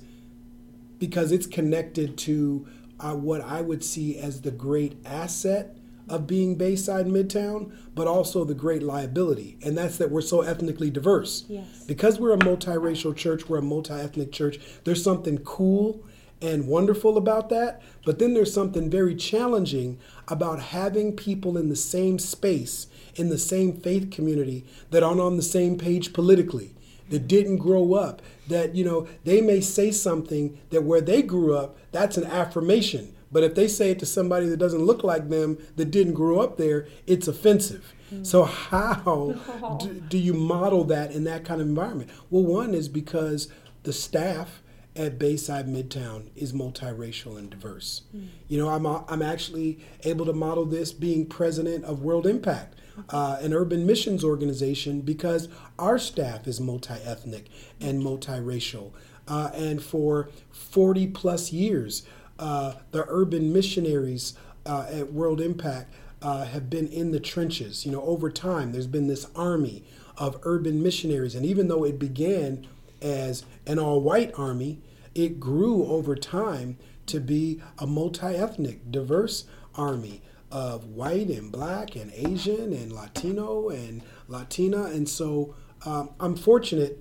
because 0.99 1.31
it's 1.31 1.47
connected 1.47 2.17
to 2.19 2.67
uh, 2.99 3.15
what 3.15 3.41
I 3.41 3.61
would 3.61 3.83
see 3.83 4.17
as 4.17 4.41
the 4.41 4.51
great 4.51 4.95
asset 5.05 5.75
of 6.11 6.27
being 6.27 6.55
Bayside 6.55 7.05
Midtown, 7.05 7.71
but 7.95 8.05
also 8.05 8.43
the 8.43 8.53
great 8.53 8.83
liability, 8.83 9.57
and 9.63 9.77
that's 9.77 9.97
that 9.97 10.11
we're 10.11 10.21
so 10.21 10.41
ethnically 10.41 10.89
diverse. 10.89 11.45
Yes. 11.47 11.85
Because 11.87 12.19
we're 12.19 12.33
a 12.33 12.37
multiracial 12.37 13.15
church, 13.15 13.47
we're 13.47 13.59
a 13.59 13.63
multi 13.63 13.93
ethnic 13.93 14.31
church, 14.33 14.59
there's 14.83 15.03
something 15.03 15.37
cool 15.39 16.03
and 16.41 16.67
wonderful 16.67 17.17
about 17.17 17.49
that, 17.49 17.81
but 18.03 18.19
then 18.19 18.33
there's 18.33 18.53
something 18.53 18.89
very 18.89 19.15
challenging 19.15 19.99
about 20.27 20.59
having 20.59 21.15
people 21.15 21.57
in 21.57 21.69
the 21.69 21.75
same 21.75 22.19
space, 22.19 22.87
in 23.15 23.29
the 23.29 23.37
same 23.37 23.73
faith 23.73 24.11
community, 24.11 24.65
that 24.89 25.03
aren't 25.03 25.21
on 25.21 25.37
the 25.37 25.43
same 25.43 25.77
page 25.77 26.11
politically, 26.11 26.75
that 27.09 27.27
didn't 27.27 27.57
grow 27.57 27.93
up, 27.93 28.21
that, 28.47 28.75
you 28.75 28.83
know, 28.83 29.07
they 29.23 29.39
may 29.39 29.61
say 29.61 29.91
something 29.91 30.59
that 30.71 30.83
where 30.83 31.01
they 31.01 31.21
grew 31.21 31.55
up, 31.55 31.77
that's 31.91 32.17
an 32.17 32.25
affirmation. 32.25 33.13
But 33.31 33.43
if 33.43 33.55
they 33.55 33.67
say 33.67 33.91
it 33.91 33.99
to 33.99 34.05
somebody 34.05 34.47
that 34.47 34.57
doesn't 34.57 34.83
look 34.83 35.03
like 35.03 35.29
them, 35.29 35.57
that 35.75 35.91
didn't 35.91 36.13
grow 36.13 36.39
up 36.39 36.57
there, 36.57 36.87
it's 37.07 37.27
offensive. 37.27 37.93
So, 38.23 38.43
how 38.43 39.77
do, 39.79 39.93
do 39.93 40.17
you 40.17 40.33
model 40.33 40.83
that 40.85 41.11
in 41.11 41.23
that 41.23 41.45
kind 41.45 41.61
of 41.61 41.67
environment? 41.67 42.09
Well, 42.29 42.43
one 42.43 42.73
is 42.73 42.89
because 42.89 43.47
the 43.83 43.93
staff 43.93 44.61
at 44.95 45.17
Bayside 45.17 45.67
Midtown 45.67 46.27
is 46.35 46.51
multiracial 46.51 47.37
and 47.37 47.49
diverse. 47.49 48.01
You 48.47 48.57
know, 48.57 48.69
I'm, 48.69 48.85
I'm 48.85 49.21
actually 49.21 49.79
able 50.03 50.25
to 50.25 50.33
model 50.33 50.65
this 50.65 50.91
being 50.91 51.25
president 51.25 51.85
of 51.85 52.01
World 52.01 52.27
Impact, 52.27 52.75
uh, 53.09 53.37
an 53.39 53.53
urban 53.53 53.85
missions 53.85 54.23
organization, 54.23 55.01
because 55.01 55.47
our 55.79 55.97
staff 55.97 56.47
is 56.47 56.59
multi 56.59 56.95
ethnic 57.05 57.45
and 57.79 58.03
multiracial. 58.03 58.91
Uh, 59.27 59.51
and 59.53 59.81
for 59.81 60.29
40 60.51 61.07
plus 61.07 61.53
years, 61.53 62.03
uh, 62.41 62.73
the 62.91 63.05
urban 63.07 63.53
missionaries 63.53 64.33
uh, 64.65 64.87
at 64.91 65.13
World 65.13 65.39
Impact 65.39 65.93
uh, 66.21 66.45
have 66.45 66.69
been 66.69 66.87
in 66.87 67.11
the 67.11 67.19
trenches. 67.19 67.85
You 67.85 67.93
know, 67.93 68.01
over 68.01 68.29
time, 68.29 68.73
there's 68.73 68.87
been 68.87 69.07
this 69.07 69.27
army 69.35 69.85
of 70.17 70.39
urban 70.43 70.83
missionaries, 70.83 71.35
and 71.35 71.45
even 71.45 71.67
though 71.67 71.85
it 71.85 71.97
began 71.97 72.67
as 73.01 73.45
an 73.65 73.79
all-white 73.79 74.33
army, 74.37 74.79
it 75.15 75.39
grew 75.39 75.85
over 75.85 76.15
time 76.15 76.77
to 77.07 77.19
be 77.19 77.61
a 77.79 77.87
multi-ethnic, 77.87 78.91
diverse 78.91 79.45
army 79.75 80.21
of 80.51 80.85
white 80.85 81.29
and 81.29 81.51
black 81.51 81.95
and 81.95 82.11
Asian 82.13 82.73
and 82.73 82.91
Latino 82.91 83.69
and 83.69 84.01
Latina. 84.27 84.83
And 84.83 85.07
so 85.07 85.55
um, 85.85 86.09
I'm 86.19 86.35
fortunate 86.35 86.99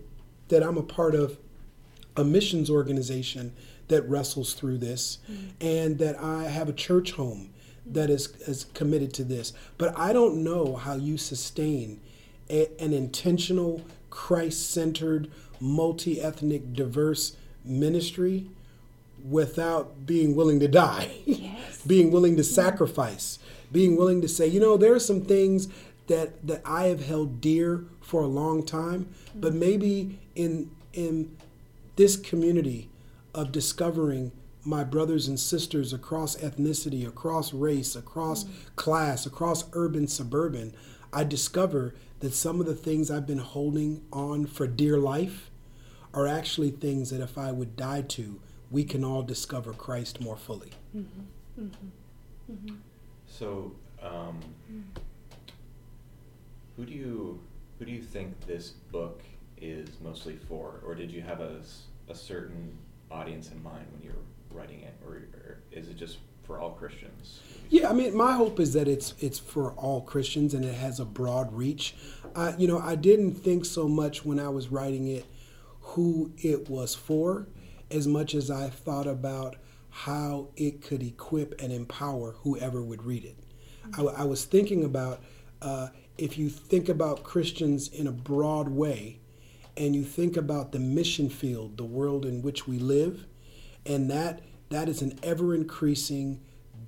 that 0.49 0.63
I'm 0.63 0.79
a 0.79 0.83
part 0.83 1.15
of 1.15 1.39
a 2.17 2.25
missions 2.25 2.71
organization 2.71 3.53
that 3.91 4.09
wrestles 4.09 4.55
through 4.55 4.79
this 4.79 5.19
and 5.61 5.99
that 5.99 6.19
I 6.19 6.45
have 6.45 6.69
a 6.69 6.73
church 6.73 7.13
home 7.13 7.51
that 7.87 8.09
is, 8.11 8.29
is 8.49 8.65
committed 8.75 9.13
to 9.15 9.25
this. 9.25 9.53
But 9.79 9.97
I 9.99 10.13
don't 10.13 10.43
know 10.43 10.77
how 10.77 10.95
you 10.95 11.19
sustain 11.19 12.01
a, 12.49 12.69
an 12.83 12.93
intentional, 12.93 13.85
Christ 14.09 14.71
centered, 14.71 15.31
multi 15.61 16.21
ethnic, 16.21 16.73
diverse 16.73 17.37
ministry 17.65 18.47
without 19.29 20.07
being 20.07 20.35
willing 20.35 20.61
to 20.61 20.69
die, 20.69 21.11
Yes. 21.27 21.83
being 21.87 22.11
willing 22.11 22.37
to 22.37 22.45
sacrifice, 22.45 23.39
being 23.71 23.97
willing 23.97 24.23
to 24.23 24.29
say, 24.29 24.47
you 24.47 24.61
know, 24.61 24.77
there 24.77 24.95
are 24.95 25.01
some 25.01 25.21
things 25.23 25.69
that 26.07 26.47
that 26.47 26.63
I 26.65 26.85
have 26.85 27.05
held 27.05 27.41
dear 27.41 27.85
for 28.01 28.23
a 28.23 28.27
long 28.27 28.65
time, 28.65 29.09
but 29.35 29.55
maybe 29.55 30.19
in 30.35 30.71
in 30.93 31.37
this 31.97 32.17
community 32.17 32.90
of 33.35 33.53
discovering 33.53 34.33
my 34.65 34.85
brothers 34.85 35.29
and 35.29 35.41
sisters 35.41 35.93
across 35.93 36.37
ethnicity, 36.37 37.07
across 37.07 37.53
race, 37.53 37.97
across 37.97 38.45
mm. 38.45 38.51
class, 38.77 39.27
across 39.27 39.65
urban, 39.73 40.07
suburban, 40.07 40.75
I 41.13 41.25
discover 41.25 41.95
that 42.21 42.35
some 42.35 42.61
of 42.61 42.67
the 42.67 42.75
things 42.75 43.11
I've 43.11 43.27
been 43.27 43.39
holding 43.39 44.03
on 44.13 44.47
for 44.47 44.67
dear 44.67 44.99
life 44.99 45.51
are 46.13 46.27
actually 46.27 46.71
things 46.71 47.11
that 47.11 47.21
if 47.21 47.39
I 47.39 47.53
would 47.53 47.77
die 47.77 48.03
to, 48.03 48.41
we 48.71 48.85
can 48.85 49.05
all 49.05 49.23
discover 49.23 49.73
Christ 49.73 50.21
more 50.21 50.37
fully. 50.37 50.71
Mm-hmm. 50.97 51.63
Mm-hmm. 51.63 52.53
Mm-hmm. 52.53 52.77
So, 53.27 53.73
um, 54.03 54.41
mm. 54.71 54.83
who 56.77 56.85
do 56.85 56.93
you 56.93 57.41
who 57.79 57.87
do 57.87 57.93
you 57.93 58.03
think 58.03 58.39
this 58.47 58.71
book 58.93 59.23
is 59.59 59.89
mostly 60.03 60.37
for, 60.49 60.81
or 60.85 60.95
did 60.95 61.11
you 61.11 61.23
have 61.23 61.41
a, 61.41 61.61
a 62.09 62.15
certain 62.15 62.77
audience 63.11 63.51
in 63.51 63.63
mind 63.63 63.87
when 63.93 64.03
you're 64.03 64.23
writing 64.51 64.81
it, 64.81 64.95
or, 65.07 65.15
or 65.15 65.59
is 65.73 65.89
it 65.89 65.97
just 65.97 66.19
for 66.45 66.61
all 66.61 66.71
Christians? 66.71 67.41
Yeah, 67.69 67.89
I 67.89 67.93
mean, 67.93 68.17
my 68.17 68.33
hope 68.33 68.59
is 68.59 68.73
that 68.73 68.89
it's 68.89 69.15
it's 69.21 69.39
for 69.39 69.73
all 69.73 70.01
Christians 70.01 70.55
and 70.55 70.65
it 70.65 70.75
has 70.75 70.99
a 70.99 71.05
broad 71.05 71.53
reach. 71.53 71.95
Uh, 72.35 72.53
you 72.59 72.67
know, 72.67 72.79
I 72.79 72.97
didn't 72.97 73.35
think 73.35 73.65
so 73.65 73.89
much 73.89 74.25
when 74.25 74.41
I 74.41 74.49
was 74.49 74.69
writing 74.69 75.07
it 75.07 75.27
who 75.81 76.33
it 76.39 76.69
was 76.69 76.95
for, 76.95 77.47
as 77.91 78.07
much 78.07 78.35
as 78.35 78.51
I 78.51 78.69
thought 78.69 79.07
about 79.07 79.57
how 79.91 80.49
it 80.57 80.83
could 80.83 81.03
equip 81.03 81.61
and 81.61 81.73
empower 81.73 82.33
whoever 82.43 82.83
would 82.83 83.03
read 83.03 83.25
it. 83.25 83.37
I, 83.99 84.03
I 84.03 84.25
was 84.25 84.45
thinking 84.45 84.85
about 84.85 85.23
uh, 85.63 85.89
if 86.17 86.39
you 86.39 86.49
think 86.49 86.89
about 86.89 87.23
Christians 87.23 87.89
in 87.89 88.07
a 88.07 88.13
broad 88.13 88.69
way, 88.69 89.21
and 89.81 89.97
you 89.97 90.05
think 90.05 90.37
about 90.37 90.73
the 90.73 90.79
mission 90.79 91.31
field, 91.31 91.79
the 91.79 91.85
world 91.85 92.27
in 92.27 92.43
which 92.43 92.69
we 92.69 92.79
live, 92.79 93.25
and 93.87 94.11
that 94.11 94.43
that 94.69 94.91
is 94.91 95.01
an 95.01 95.19
ever 95.23 95.55
increasing, 95.55 96.39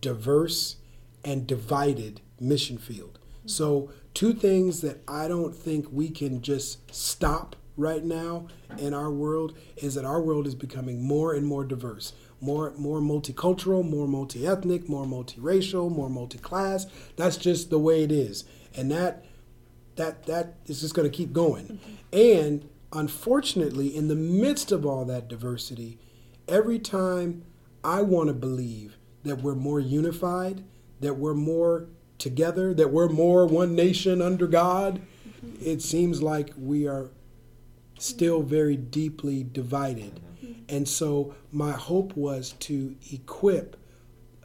diverse, 0.02 0.76
and 1.25 1.46
divided 1.46 2.20
mission 2.38 2.76
field. 2.76 3.18
So, 3.46 3.90
two 4.12 4.34
things 4.34 4.82
that 4.82 5.00
I 5.08 5.26
don't 5.26 5.56
think 5.56 5.87
we 5.90 6.11
can 6.11 6.42
just 6.42 6.94
stop 6.94 7.56
right 7.78 8.04
now 8.04 8.49
in 8.76 8.92
our 8.92 9.11
world 9.11 9.56
is 9.78 9.94
that 9.94 10.04
our 10.04 10.20
world 10.20 10.46
is 10.46 10.54
becoming 10.54 11.02
more 11.02 11.32
and 11.32 11.46
more 11.46 11.64
diverse, 11.64 12.12
more 12.42 12.75
more 12.76 13.00
multicultural, 13.00 13.88
more 13.88 14.06
multi-ethnic, 14.06 14.87
more 14.87 15.06
multiracial, 15.06 15.90
more 15.90 16.11
multi-class. 16.11 16.87
That's 17.16 17.38
just 17.38 17.70
the 17.70 17.78
way 17.78 18.04
it 18.04 18.12
is, 18.12 18.44
and 18.76 18.90
that 18.90 19.25
that 19.96 20.26
that 20.26 20.56
is 20.66 20.82
just 20.82 20.94
going 20.94 21.11
to 21.11 21.16
keep 21.16 21.32
going. 21.32 21.64
Mm-hmm. 21.64 21.94
And 22.12 22.68
unfortunately, 22.92 23.94
in 23.94 24.08
the 24.08 24.14
midst 24.14 24.70
of 24.72 24.84
all 24.84 25.04
that 25.06 25.28
diversity, 25.28 25.99
every 26.46 26.78
time 26.78 27.44
I 27.82 28.02
want 28.02 28.28
to 28.28 28.34
believe 28.34 28.96
that 29.25 29.40
we're 29.40 29.54
more 29.54 29.80
unified, 29.80 30.64
that 31.00 31.14
we're 31.14 31.34
more 31.34 31.88
together, 32.18 32.75
that 32.75 32.90
we're 32.90 33.08
more 33.08 33.46
one 33.46 33.75
nation 33.75 34.22
under 34.22 34.46
God, 34.46 35.00
mm-hmm. 35.26 35.64
it 35.64 35.82
seems 35.82 36.22
like 36.22 36.52
we 36.56 36.87
are 36.87 37.11
still 37.99 38.42
very 38.42 38.76
deeply 38.76 39.42
divided. 39.42 40.20
Mm-hmm. 40.44 40.62
And 40.68 40.88
so 40.88 41.34
my 41.50 41.72
hope 41.72 42.16
was 42.16 42.52
to 42.61 42.96
equip 43.12 43.76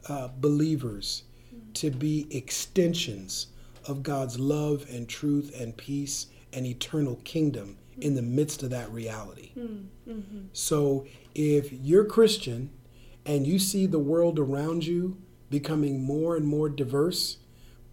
uh, 0.08 0.28
believers 0.38 1.24
mm-hmm. 1.54 1.72
to 1.74 1.90
be 1.90 2.26
extensions 2.30 3.48
of 3.86 4.02
God's 4.02 4.38
love 4.38 4.86
and 4.90 5.08
truth 5.08 5.54
and 5.58 5.76
peace 5.76 6.26
and 6.52 6.66
eternal 6.66 7.16
kingdom 7.24 7.78
in 8.00 8.14
the 8.14 8.22
midst 8.22 8.62
of 8.62 8.70
that 8.70 8.90
reality. 8.92 9.52
Mm-hmm. 9.56 10.40
So 10.52 11.06
if 11.34 11.72
you're 11.72 12.04
Christian 12.04 12.70
and 13.26 13.46
you 13.46 13.58
see 13.58 13.86
the 13.86 13.98
world 13.98 14.38
around 14.38 14.86
you 14.86 15.18
becoming 15.50 16.02
more 16.02 16.36
and 16.36 16.46
more 16.46 16.68
diverse, 16.68 17.38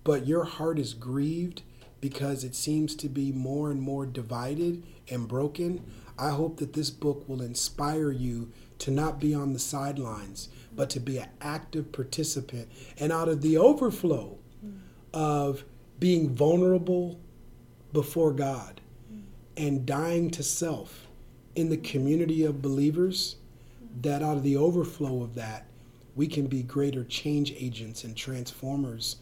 but 0.03 0.27
your 0.27 0.43
heart 0.43 0.79
is 0.79 0.93
grieved 0.93 1.63
because 2.01 2.43
it 2.43 2.55
seems 2.55 2.95
to 2.95 3.09
be 3.09 3.31
more 3.31 3.71
and 3.71 3.81
more 3.81 4.05
divided 4.05 4.83
and 5.09 5.27
broken, 5.27 5.83
I 6.17 6.29
hope 6.29 6.57
that 6.57 6.74
this 6.74 6.89
book 6.89 7.27
will 7.27 7.41
inspire 7.41 8.12
you 8.12 8.51
to 8.79 8.91
not 8.91 9.19
be 9.19 9.33
on 9.33 9.53
the 9.53 9.59
sidelines, 9.59 10.50
but 10.74 10.89
to 10.91 11.00
be 11.00 11.17
an 11.17 11.29
active 11.41 11.91
participant. 11.91 12.69
And 13.00 13.12
out 13.12 13.27
of 13.27 13.41
the 13.41 13.57
overflow 13.57 14.38
of 15.13 15.63
being 16.00 16.35
vulnerable 16.35 17.19
before 17.93 18.33
God 18.33 18.81
and 19.57 19.85
dying 19.85 20.29
to 20.31 20.43
self 20.43 21.07
in 21.55 21.69
the 21.69 21.77
community 21.77 22.43
of 22.43 22.62
believers, 22.62 23.38
that 24.01 24.21
out 24.21 24.38
of 24.38 24.43
the 24.43 24.57
overflow 24.57 25.24
of 25.24 25.35
that, 25.35 25.65
we 26.15 26.27
can 26.27 26.47
be 26.47 26.63
greater 26.63 27.03
change 27.03 27.53
agents 27.57 28.03
and 28.03 28.15
transformers 28.15 29.17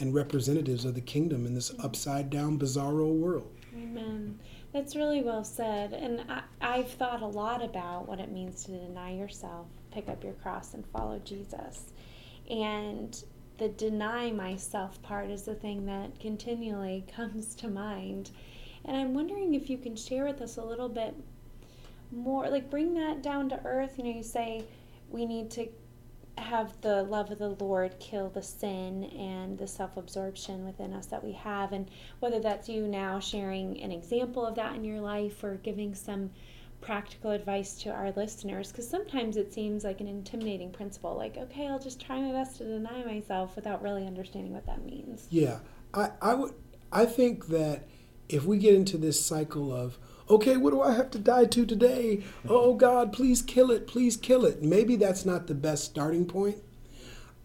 and 0.00 0.14
representatives 0.14 0.84
of 0.84 0.94
the 0.94 1.00
kingdom 1.00 1.46
in 1.46 1.54
this 1.54 1.74
upside 1.82 2.30
down, 2.30 2.58
bizarro 2.58 3.12
world. 3.12 3.50
Amen. 3.74 4.38
That's 4.72 4.96
really 4.96 5.22
well 5.22 5.44
said. 5.44 5.92
And 5.92 6.24
I, 6.28 6.42
I've 6.60 6.90
thought 6.90 7.22
a 7.22 7.26
lot 7.26 7.62
about 7.62 8.06
what 8.06 8.20
it 8.20 8.30
means 8.30 8.64
to 8.64 8.72
deny 8.72 9.14
yourself, 9.14 9.66
pick 9.90 10.08
up 10.08 10.22
your 10.22 10.34
cross, 10.34 10.74
and 10.74 10.84
follow 10.86 11.20
Jesus. 11.24 11.92
And 12.50 13.22
the 13.58 13.68
deny 13.68 14.30
myself 14.30 15.00
part 15.02 15.30
is 15.30 15.42
the 15.42 15.54
thing 15.54 15.86
that 15.86 16.18
continually 16.20 17.04
comes 17.14 17.54
to 17.56 17.68
mind. 17.68 18.30
And 18.88 18.96
I'm 18.96 19.12
wondering 19.12 19.52
if 19.52 19.68
you 19.68 19.76
can 19.76 19.94
share 19.94 20.24
with 20.24 20.40
us 20.40 20.56
a 20.56 20.64
little 20.64 20.88
bit 20.88 21.14
more, 22.10 22.48
like 22.48 22.70
bring 22.70 22.94
that 22.94 23.22
down 23.22 23.50
to 23.50 23.60
earth. 23.66 23.98
You 23.98 24.04
know, 24.04 24.10
you 24.10 24.22
say 24.22 24.64
we 25.10 25.26
need 25.26 25.50
to 25.52 25.68
have 26.38 26.72
the 26.80 27.02
love 27.02 27.30
of 27.30 27.38
the 27.38 27.50
Lord 27.50 27.98
kill 28.00 28.30
the 28.30 28.42
sin 28.42 29.04
and 29.04 29.58
the 29.58 29.66
self 29.66 29.98
absorption 29.98 30.64
within 30.64 30.94
us 30.94 31.04
that 31.06 31.22
we 31.22 31.32
have. 31.32 31.72
And 31.72 31.90
whether 32.20 32.40
that's 32.40 32.66
you 32.66 32.88
now 32.88 33.20
sharing 33.20 33.78
an 33.82 33.92
example 33.92 34.46
of 34.46 34.54
that 34.54 34.74
in 34.74 34.84
your 34.84 35.00
life 35.00 35.44
or 35.44 35.56
giving 35.56 35.94
some 35.94 36.30
practical 36.80 37.32
advice 37.32 37.74
to 37.82 37.90
our 37.90 38.10
listeners, 38.12 38.70
because 38.72 38.88
sometimes 38.88 39.36
it 39.36 39.52
seems 39.52 39.84
like 39.84 40.00
an 40.00 40.08
intimidating 40.08 40.70
principle 40.70 41.14
like, 41.14 41.36
okay, 41.36 41.66
I'll 41.66 41.78
just 41.78 42.00
try 42.00 42.20
my 42.22 42.32
best 42.32 42.56
to 42.58 42.64
deny 42.64 43.04
myself 43.04 43.54
without 43.54 43.82
really 43.82 44.06
understanding 44.06 44.54
what 44.54 44.64
that 44.64 44.82
means. 44.82 45.26
Yeah, 45.28 45.58
I, 45.92 46.10
I 46.22 46.32
would 46.32 46.54
I 46.90 47.04
think 47.04 47.48
that 47.48 47.86
if 48.28 48.44
we 48.44 48.58
get 48.58 48.74
into 48.74 48.98
this 48.98 49.24
cycle 49.24 49.72
of 49.72 49.98
okay, 50.30 50.56
what 50.56 50.70
do 50.70 50.82
I 50.82 50.94
have 50.94 51.10
to 51.12 51.18
die 51.18 51.46
to 51.46 51.64
today? 51.64 52.22
Oh 52.46 52.74
God, 52.74 53.12
please 53.12 53.40
kill 53.40 53.70
it, 53.70 53.86
please 53.86 54.16
kill 54.16 54.44
it. 54.44 54.62
Maybe 54.62 54.96
that's 54.96 55.24
not 55.24 55.46
the 55.46 55.54
best 55.54 55.84
starting 55.84 56.26
point. 56.26 56.58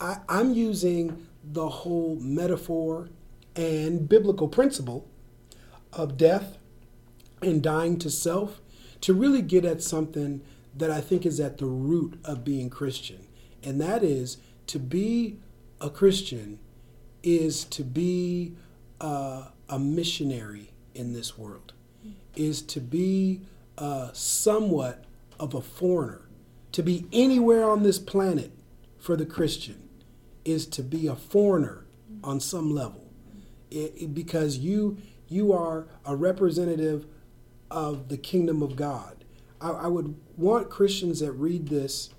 I, 0.01 0.17
I'm 0.27 0.53
using 0.53 1.27
the 1.43 1.69
whole 1.69 2.17
metaphor 2.19 3.09
and 3.55 4.09
biblical 4.09 4.47
principle 4.47 5.07
of 5.93 6.17
death 6.17 6.57
and 7.41 7.61
dying 7.61 7.99
to 7.99 8.09
self 8.09 8.61
to 9.01 9.13
really 9.13 9.41
get 9.41 9.65
at 9.65 9.81
something 9.81 10.41
that 10.75 10.89
I 10.89 11.01
think 11.01 11.25
is 11.25 11.39
at 11.39 11.57
the 11.57 11.65
root 11.65 12.19
of 12.25 12.43
being 12.43 12.69
Christian. 12.69 13.27
And 13.63 13.79
that 13.79 14.03
is 14.03 14.37
to 14.67 14.79
be 14.79 15.39
a 15.79 15.89
Christian 15.89 16.59
is 17.21 17.63
to 17.65 17.83
be 17.83 18.55
uh, 18.99 19.49
a 19.69 19.79
missionary 19.79 20.72
in 20.95 21.13
this 21.13 21.37
world, 21.37 21.73
is 22.35 22.61
to 22.61 22.79
be 22.79 23.41
uh, 23.77 24.11
somewhat 24.13 25.05
of 25.39 25.53
a 25.53 25.61
foreigner. 25.61 26.21
To 26.73 26.83
be 26.83 27.05
anywhere 27.11 27.69
on 27.69 27.83
this 27.83 27.99
planet 27.99 28.51
for 28.99 29.15
the 29.15 29.25
Christian 29.25 29.89
is 30.45 30.65
to 30.67 30.83
be 30.83 31.07
a 31.07 31.15
foreigner 31.15 31.85
on 32.23 32.39
some 32.39 32.73
level. 32.73 33.07
It, 33.71 33.93
it- 33.97 34.13
because 34.13 34.57
you 34.57 34.97
you 35.29 35.51
are 35.53 35.87
a 36.05 36.15
representative 36.15 37.07
of 37.71 38.09
the 38.09 38.17
kingdom 38.17 38.61
of 38.61 38.75
God. 38.75 39.23
I, 39.59 39.69
I 39.71 39.87
would 39.87 40.15
want 40.37 40.69
Christians 40.69 41.21
that 41.21 41.31
read 41.31 41.69
this 41.69 42.11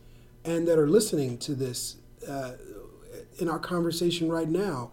and 0.45 0.67
that 0.67 0.79
are 0.79 0.89
listening 0.89 1.39
to 1.39 1.55
this 1.55 1.97
uh, 2.29 2.53
in 3.39 3.49
our 3.49 3.61
conversation 3.61 4.29
right 4.31 4.49
now 4.49 4.91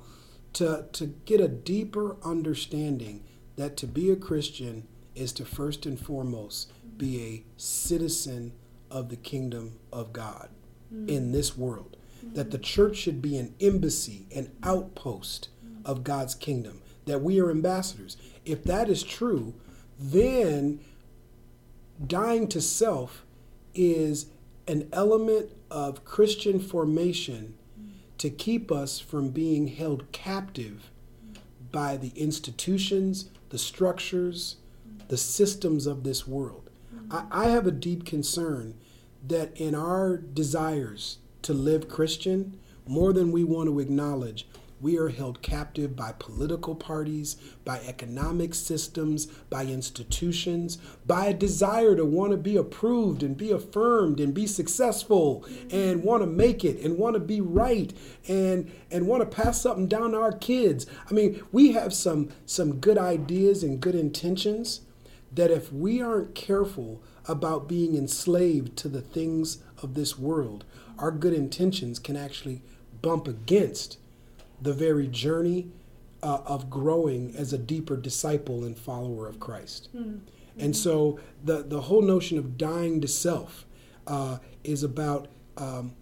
to, 0.54 0.86
to 0.92 1.08
get 1.26 1.42
a 1.42 1.48
deeper 1.48 2.18
understanding 2.24 3.24
that 3.62 3.78
to 3.78 3.88
be 3.88 4.10
a 4.10 4.16
Christian 4.16 4.88
is 5.14 5.32
to 5.34 5.46
first 5.46 5.86
and 5.86 6.00
foremost 6.00 6.72
be 6.98 7.24
a 7.24 7.44
citizen 7.58 8.54
of 8.90 9.10
the 9.10 9.16
kingdom 9.16 9.74
of 9.94 10.12
God 10.12 10.50
hmm. 10.90 11.08
in 11.08 11.32
this 11.32 11.56
world. 11.56 11.96
That 12.24 12.52
the 12.52 12.58
church 12.58 12.98
should 12.98 13.22
be 13.22 13.38
an 13.38 13.56
embassy, 13.60 14.28
an 14.36 14.52
outpost 14.64 15.50
of 15.86 16.04
God's 16.04 16.36
kingdom, 16.36 16.82
that 17.06 17.22
we 17.22 17.40
are 17.40 17.50
ambassadors. 17.50 18.16
If 18.46 18.64
that 18.66 18.90
is 18.90 19.02
true, 19.02 19.56
then 20.00 20.80
dying 22.06 22.48
to 22.50 22.62
self 22.62 23.26
is 23.74 24.28
an 24.68 24.88
element 24.94 25.50
of 25.70 26.06
Christian 26.06 26.60
formation 26.60 27.56
to 28.18 28.30
keep 28.30 28.72
us 28.72 29.00
from 29.00 29.30
being 29.30 29.68
held 29.68 30.12
captive 30.12 30.92
by 31.72 31.98
the 31.98 32.12
institutions, 32.16 33.30
the 33.52 33.58
structures, 33.58 34.56
the 35.10 35.18
systems 35.18 35.86
of 35.86 36.04
this 36.04 36.28
world. 36.28 36.70
I, 37.12 37.26
I 37.32 37.50
have 37.50 37.68
a 37.68 37.72
deep 37.72 38.06
concern 38.06 38.76
that 39.28 39.56
in 39.56 39.76
our 39.76 40.18
desires 40.18 41.20
to 41.44 41.54
live 41.54 41.88
Christian, 41.88 42.58
more 42.88 43.14
than 43.14 43.32
we 43.32 43.44
want 43.44 43.68
to 43.68 43.80
acknowledge, 43.80 44.48
we 44.82 44.98
are 44.98 45.10
held 45.10 45.42
captive 45.42 45.96
by 45.96 46.12
political 46.18 46.74
parties, 46.76 47.36
by 47.64 47.80
economic 47.82 48.56
systems, 48.56 49.28
by 49.50 49.64
institutions, 49.64 50.78
by 51.06 51.28
a 51.28 51.34
desire 51.34 51.96
to 51.96 52.06
want 52.06 52.32
to 52.32 52.38
be 52.38 52.58
approved 52.58 53.22
and 53.22 53.38
be 53.38 53.52
affirmed 53.52 54.20
and 54.20 54.34
be 54.34 54.48
successful 54.48 55.46
and 55.70 56.04
want 56.04 56.24
to 56.24 56.28
make 56.28 56.66
it 56.66 56.80
and 56.84 56.98
want 56.98 57.14
to 57.14 57.20
be 57.20 57.40
right 57.40 57.94
and 58.28 58.72
and 58.90 59.08
want 59.08 59.22
to 59.22 59.36
pass 59.36 59.62
something 59.62 59.88
down 59.88 60.12
to 60.12 60.18
our 60.18 60.34
kids. 60.34 60.88
I 61.10 61.14
mean, 61.14 61.44
we 61.52 61.74
have 61.74 61.94
some 61.94 62.30
some 62.46 62.80
good 62.80 62.98
ideas 62.98 63.64
and 63.64 63.80
good 63.80 63.96
intentions 63.96 64.82
that 65.32 65.52
if 65.52 65.72
we 65.72 66.02
aren't 66.02 66.36
careful 66.36 67.02
about 67.28 67.68
being 67.68 67.96
enslaved 67.96 68.76
to 68.78 68.90
the 68.90 69.02
things 69.02 69.60
of 69.82 69.94
this 69.94 70.18
world, 70.18 70.66
our 70.98 71.12
good 71.12 71.34
intentions 71.34 72.00
can 72.00 72.18
actually 72.18 72.62
bump 73.02 73.28
against 73.28 73.98
the 74.62 74.74
very 74.74 75.08
journey 75.08 75.68
uh, 76.24 76.40
of 76.46 76.70
growing 76.70 77.36
as 77.36 77.52
a 77.52 77.58
deeper 77.58 77.98
disciple 77.98 78.64
and 78.64 78.78
follower 78.78 79.28
of 79.28 79.40
Christ. 79.40 79.90
And 80.58 80.76
so 80.76 81.20
the, 81.44 81.64
the 81.64 81.82
whole 81.82 82.02
notion 82.02 82.38
of 82.38 82.58
dying 82.58 83.02
to 83.02 83.08
self 83.08 83.66
uh, 84.06 84.38
is 84.64 84.84
about 84.84 85.28
um, 85.58 85.96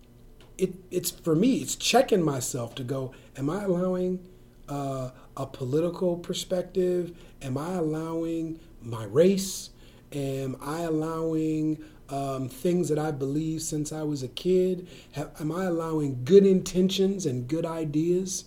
it, 0.58 0.76
it's 0.92 1.10
for 1.12 1.36
me, 1.36 1.58
it's 1.58 1.76
checking 1.76 2.22
myself 2.22 2.76
to 2.76 2.84
go, 2.84 3.14
am 3.38 3.50
I 3.50 3.64
allowing 3.64 4.28
uh, 4.68 5.12
a 5.38 5.46
political 5.46 6.18
perspective? 6.18 7.18
Am 7.42 7.58
I 7.58 7.74
allowing 7.76 8.60
my 8.82 9.06
race? 9.06 9.70
Am 10.12 10.58
I 10.62 10.82
allowing 10.82 11.84
um, 12.10 12.50
things 12.50 12.90
that 12.90 13.00
I 13.00 13.12
believe 13.12 13.62
since 13.62 13.92
I 13.92 14.04
was 14.04 14.24
a 14.24 14.28
kid? 14.28 14.88
Have, 15.14 15.32
am 15.40 15.52
I 15.52 15.66
allowing 15.66 16.24
good 16.24 16.46
intentions 16.46 17.26
and 17.26 17.48
good 17.48 17.66
ideas 17.66 18.46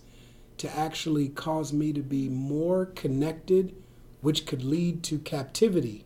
to 0.58 0.78
actually 0.78 1.28
cause 1.28 1.72
me 1.72 1.92
to 1.92 2.02
be 2.02 2.28
more 2.28 2.86
connected, 2.86 3.74
which 4.20 4.46
could 4.46 4.62
lead 4.62 5.02
to 5.04 5.18
captivity 5.18 6.04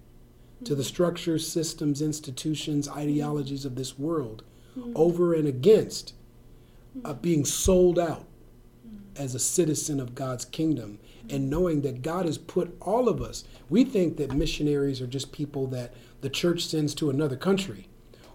to 0.64 0.74
the 0.74 0.84
structures, 0.84 1.46
systems, 1.46 2.00
institutions, 2.00 2.88
ideologies 2.88 3.64
of 3.64 3.74
this 3.74 3.98
world, 3.98 4.42
over 4.94 5.34
and 5.34 5.46
against 5.46 6.14
uh, 7.04 7.12
being 7.12 7.44
sold 7.44 7.98
out 7.98 8.24
as 9.16 9.34
a 9.34 9.38
citizen 9.38 10.00
of 10.00 10.14
God's 10.14 10.44
kingdom 10.44 10.98
and 11.28 11.50
knowing 11.50 11.82
that 11.82 12.02
God 12.02 12.26
has 12.26 12.38
put 12.38 12.76
all 12.80 13.08
of 13.08 13.20
us. 13.20 13.44
We 13.68 13.84
think 13.84 14.16
that 14.18 14.32
missionaries 14.32 15.00
are 15.00 15.06
just 15.06 15.32
people 15.32 15.66
that 15.68 15.92
the 16.20 16.30
church 16.30 16.66
sends 16.66 16.94
to 16.94 17.10
another 17.10 17.36
country 17.36 17.88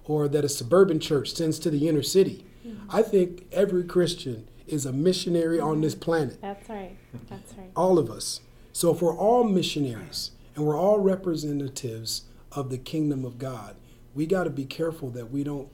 or 0.06 0.28
that 0.28 0.46
a 0.46 0.50
suburban 0.50 1.00
church 1.00 1.34
sends 1.34 1.60
to 1.60 1.70
the 1.70 1.88
inner 1.88 2.04
city. 2.04 2.46
Mm-hmm. 2.66 2.96
I 2.96 3.02
think 3.02 3.48
every 3.52 3.84
Christian 3.84 4.48
is 4.68 4.86
a 4.86 4.92
missionary 4.92 5.60
on 5.60 5.82
this 5.82 5.94
mm-hmm. 5.94 6.04
planet, 6.04 6.42
That's 6.42 6.70
right. 6.70 6.98
That's 7.30 7.54
right. 7.54 7.72
all 7.76 8.00
of 8.00 8.10
us. 8.10 8.42
So 8.74 8.92
if 8.94 9.02
we're 9.02 9.16
all 9.16 9.44
missionaries 9.44 10.32
and 10.56 10.66
we're 10.66 10.80
all 10.80 11.00
representatives 11.00 12.24
of 12.52 12.70
the 12.70 12.78
kingdom 12.78 13.26
of 13.26 13.38
God, 13.38 13.76
we 14.14 14.26
got 14.26 14.46
to 14.46 14.50
be 14.50 14.66
careful 14.66 15.10
that 15.12 15.32
we 15.32 15.44
don't 15.44 15.70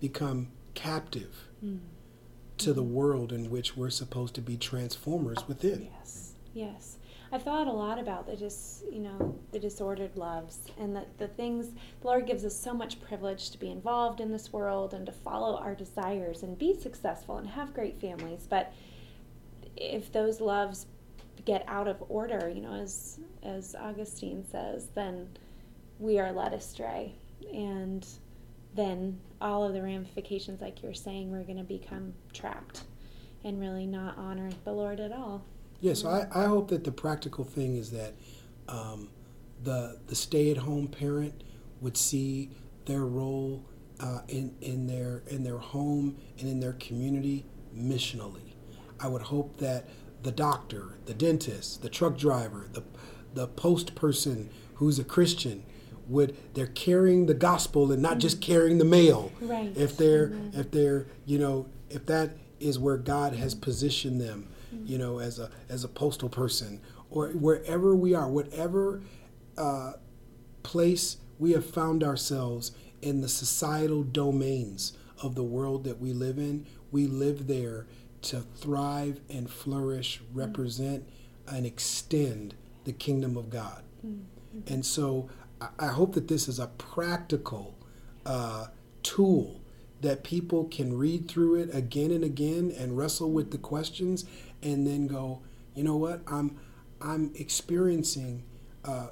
become 0.00 0.48
captive 0.74 1.48
mm-hmm. 1.64 1.84
to 2.58 2.72
the 2.72 2.82
world 2.82 3.32
in 3.32 3.50
which 3.50 3.76
we're 3.76 3.90
supposed 3.90 4.34
to 4.34 4.40
be 4.40 4.56
transformers 4.56 5.46
within. 5.48 5.88
Yes, 5.98 6.34
yes. 6.54 6.97
I've 7.30 7.42
thought 7.42 7.66
a 7.66 7.72
lot 7.72 7.98
about 7.98 8.26
the 8.26 8.36
dis, 8.36 8.82
you 8.90 9.00
know, 9.00 9.38
the 9.52 9.58
disordered 9.58 10.16
loves 10.16 10.60
and 10.78 10.96
the, 10.96 11.04
the 11.18 11.28
things 11.28 11.68
the 12.00 12.06
Lord 12.06 12.26
gives 12.26 12.44
us 12.44 12.58
so 12.58 12.72
much 12.72 13.00
privilege 13.02 13.50
to 13.50 13.58
be 13.58 13.70
involved 13.70 14.20
in 14.20 14.32
this 14.32 14.52
world 14.52 14.94
and 14.94 15.04
to 15.06 15.12
follow 15.12 15.58
our 15.58 15.74
desires 15.74 16.42
and 16.42 16.58
be 16.58 16.74
successful 16.74 17.36
and 17.36 17.46
have 17.48 17.74
great 17.74 18.00
families. 18.00 18.46
But 18.48 18.72
if 19.76 20.10
those 20.10 20.40
loves 20.40 20.86
get 21.44 21.64
out 21.68 21.86
of 21.86 22.02
order, 22.08 22.48
you 22.48 22.62
know, 22.62 22.74
as 22.74 23.20
as 23.42 23.74
Augustine 23.74 24.44
says, 24.50 24.88
then 24.94 25.28
we 25.98 26.18
are 26.18 26.32
led 26.32 26.54
astray. 26.54 27.14
And 27.52 28.06
then 28.74 29.18
all 29.40 29.64
of 29.64 29.74
the 29.74 29.82
ramifications, 29.82 30.60
like 30.60 30.82
you're 30.82 30.94
saying, 30.94 31.30
we're 31.30 31.44
going 31.44 31.58
to 31.58 31.64
become 31.64 32.14
trapped 32.32 32.82
and 33.44 33.60
really 33.60 33.86
not 33.86 34.16
honor 34.18 34.50
the 34.64 34.72
Lord 34.72 35.00
at 35.00 35.12
all. 35.12 35.44
Yes, 35.80 36.04
I, 36.04 36.26
I 36.34 36.44
hope 36.46 36.68
that 36.68 36.84
the 36.84 36.92
practical 36.92 37.44
thing 37.44 37.76
is 37.76 37.90
that 37.92 38.14
um, 38.68 39.10
the 39.62 39.98
the 40.06 40.14
stay 40.14 40.50
at 40.50 40.58
home 40.58 40.88
parent 40.88 41.44
would 41.80 41.96
see 41.96 42.50
their 42.86 43.04
role 43.04 43.64
uh, 44.00 44.20
in 44.28 44.54
in 44.60 44.86
their 44.86 45.22
in 45.28 45.44
their 45.44 45.58
home 45.58 46.16
and 46.38 46.48
in 46.48 46.60
their 46.60 46.74
community 46.74 47.46
missionally. 47.76 48.54
I 49.00 49.08
would 49.08 49.22
hope 49.22 49.58
that 49.58 49.88
the 50.22 50.32
doctor, 50.32 50.98
the 51.06 51.14
dentist, 51.14 51.82
the 51.82 51.88
truck 51.88 52.16
driver, 52.16 52.68
the 52.72 52.82
the 53.34 53.46
post 53.46 53.94
person 53.94 54.50
who's 54.74 54.98
a 54.98 55.04
Christian 55.04 55.64
would 56.08 56.36
they're 56.54 56.66
carrying 56.66 57.26
the 57.26 57.34
gospel 57.34 57.92
and 57.92 58.02
not 58.02 58.18
just 58.18 58.40
carrying 58.40 58.78
the 58.78 58.84
mail. 58.84 59.30
Right. 59.40 59.72
If 59.76 59.96
they're 59.96 60.32
if 60.52 60.70
they're 60.70 61.06
you 61.24 61.38
know 61.38 61.66
if 61.90 62.06
that 62.06 62.36
is 62.58 62.78
where 62.78 62.96
God 62.96 63.34
has 63.34 63.54
positioned 63.54 64.20
them, 64.20 64.48
you 64.84 64.98
know, 64.98 65.18
as 65.18 65.38
a 65.38 65.50
as 65.68 65.84
a 65.84 65.88
postal 65.88 66.28
person 66.28 66.80
or 67.10 67.28
wherever 67.30 67.94
we 67.94 68.14
are, 68.14 68.28
whatever 68.28 69.00
uh, 69.56 69.92
place 70.62 71.16
we 71.38 71.52
have 71.52 71.64
found 71.64 72.02
ourselves 72.04 72.72
in 73.00 73.20
the 73.20 73.28
societal 73.28 74.02
domains 74.02 74.92
of 75.22 75.34
the 75.34 75.42
world 75.42 75.84
that 75.84 75.98
we 76.00 76.12
live 76.12 76.38
in, 76.38 76.66
we 76.90 77.06
live 77.06 77.46
there 77.46 77.86
to 78.22 78.40
thrive 78.56 79.20
and 79.30 79.48
flourish, 79.48 80.20
represent, 80.34 81.04
and 81.46 81.64
extend 81.64 82.54
the 82.84 82.92
kingdom 82.92 83.36
of 83.36 83.50
God. 83.50 83.82
And 84.66 84.84
so 84.84 85.28
I- 85.60 85.68
I 85.78 85.86
hope 85.88 86.14
that 86.14 86.28
this 86.28 86.48
is 86.48 86.58
a 86.58 86.66
practical 86.78 87.74
uh, 88.26 88.66
tool 89.02 89.60
that 90.00 90.22
people 90.22 90.64
can 90.64 90.96
read 90.96 91.26
through 91.28 91.56
it 91.56 91.74
again 91.74 92.10
and 92.12 92.22
again 92.24 92.70
and 92.76 92.96
wrestle 92.96 93.30
with 93.30 93.50
the 93.50 93.58
questions 93.58 94.24
and 94.62 94.86
then 94.86 95.06
go, 95.06 95.40
you 95.74 95.84
know 95.84 95.96
what, 95.96 96.20
I'm 96.26 96.58
I'm 97.00 97.32
experiencing 97.36 98.42
uh, 98.84 99.08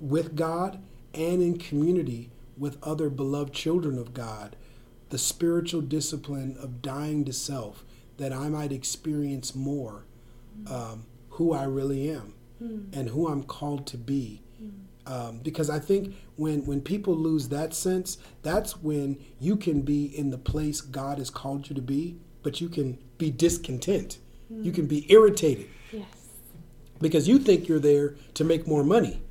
with 0.00 0.34
God 0.36 0.80
and 1.14 1.42
in 1.42 1.58
community 1.58 2.30
with 2.56 2.78
other 2.82 3.10
beloved 3.10 3.52
children 3.52 3.98
of 3.98 4.14
God 4.14 4.56
the 5.10 5.18
spiritual 5.18 5.80
discipline 5.80 6.56
of 6.60 6.82
dying 6.82 7.24
to 7.24 7.32
self 7.32 7.84
that 8.18 8.32
I 8.32 8.48
might 8.48 8.72
experience 8.72 9.54
more 9.54 10.04
um, 10.68 11.06
who 11.30 11.52
I 11.52 11.64
really 11.64 12.10
am 12.10 12.34
and 12.92 13.08
who 13.10 13.28
I'm 13.28 13.44
called 13.44 13.86
to 13.88 13.96
be. 13.96 14.42
Um, 15.06 15.38
because 15.38 15.70
I 15.70 15.78
think 15.78 16.14
when 16.36 16.66
when 16.66 16.82
people 16.82 17.14
lose 17.14 17.48
that 17.48 17.72
sense, 17.72 18.18
that's 18.42 18.82
when 18.82 19.18
you 19.40 19.56
can 19.56 19.80
be 19.80 20.04
in 20.04 20.30
the 20.30 20.36
place 20.36 20.82
God 20.82 21.16
has 21.18 21.30
called 21.30 21.70
you 21.70 21.74
to 21.74 21.80
be, 21.80 22.18
but 22.42 22.60
you 22.60 22.68
can 22.68 22.98
be 23.16 23.30
discontent. 23.30 24.18
You 24.50 24.72
can 24.72 24.86
be 24.86 25.10
irritated 25.12 25.68
Yes. 25.92 26.06
because 27.00 27.28
you 27.28 27.38
think 27.38 27.68
you're 27.68 27.78
there 27.78 28.16
to 28.34 28.44
make 28.44 28.66
more 28.66 28.84
money, 28.84 29.22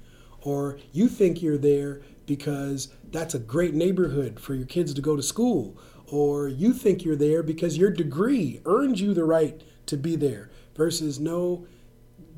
or 0.42 0.78
you 0.94 1.08
think 1.08 1.42
you're 1.42 1.58
there 1.58 2.02
because 2.26 2.90
that's 3.12 3.34
a 3.34 3.40
great 3.40 3.74
neighborhood 3.74 4.40
for 4.40 4.54
your 4.54 4.66
kids 4.66 4.94
to 4.94 5.02
go 5.02 5.16
to 5.16 5.24
school, 5.24 5.78
or 6.08 6.48
you 6.48 6.74
think 6.74 7.04
you're 7.04 7.16
there 7.16 7.42
because 7.42 7.78
your 7.78 7.90
degree 7.90 8.62
earns 8.66 9.02
you 9.02 9.14
the 9.14 9.24
right 9.26 9.62
to 9.88 9.98
be 9.98 10.16
there, 10.16 10.50
versus 10.76 11.20
no, 11.20 11.66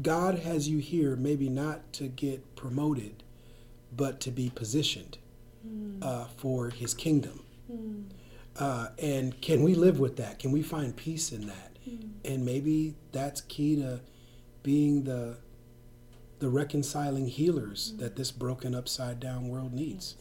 God 0.02 0.40
has 0.40 0.70
you 0.70 0.78
here 0.78 1.16
maybe 1.16 1.50
not 1.50 1.92
to 1.94 2.08
get 2.08 2.56
promoted, 2.56 3.24
but 3.96 4.20
to 4.22 4.32
be 4.32 4.50
positioned 4.54 5.18
uh, 6.02 6.26
for 6.38 6.70
His 6.70 6.94
kingdom. 6.94 7.44
Uh, 8.58 8.90
and 8.98 9.40
can 9.42 9.64
we 9.64 9.76
live 9.76 10.00
with 10.00 10.16
that? 10.18 10.40
Can 10.40 10.52
we 10.52 10.62
find 10.62 10.96
peace 10.96 11.32
in 11.32 11.48
that? 11.48 11.69
And 12.26 12.46
maybe 12.46 12.96
that's 13.12 13.42
key 13.42 13.76
to 13.78 14.02
being 14.64 15.04
the 15.04 15.38
the 16.40 16.50
reconciling 16.50 17.28
healers 17.28 17.92
mm. 17.92 18.00
that 18.00 18.16
this 18.16 18.32
broken 18.32 18.74
upside 18.74 19.20
down 19.20 19.50
world 19.50 19.74
needs. 19.74 20.16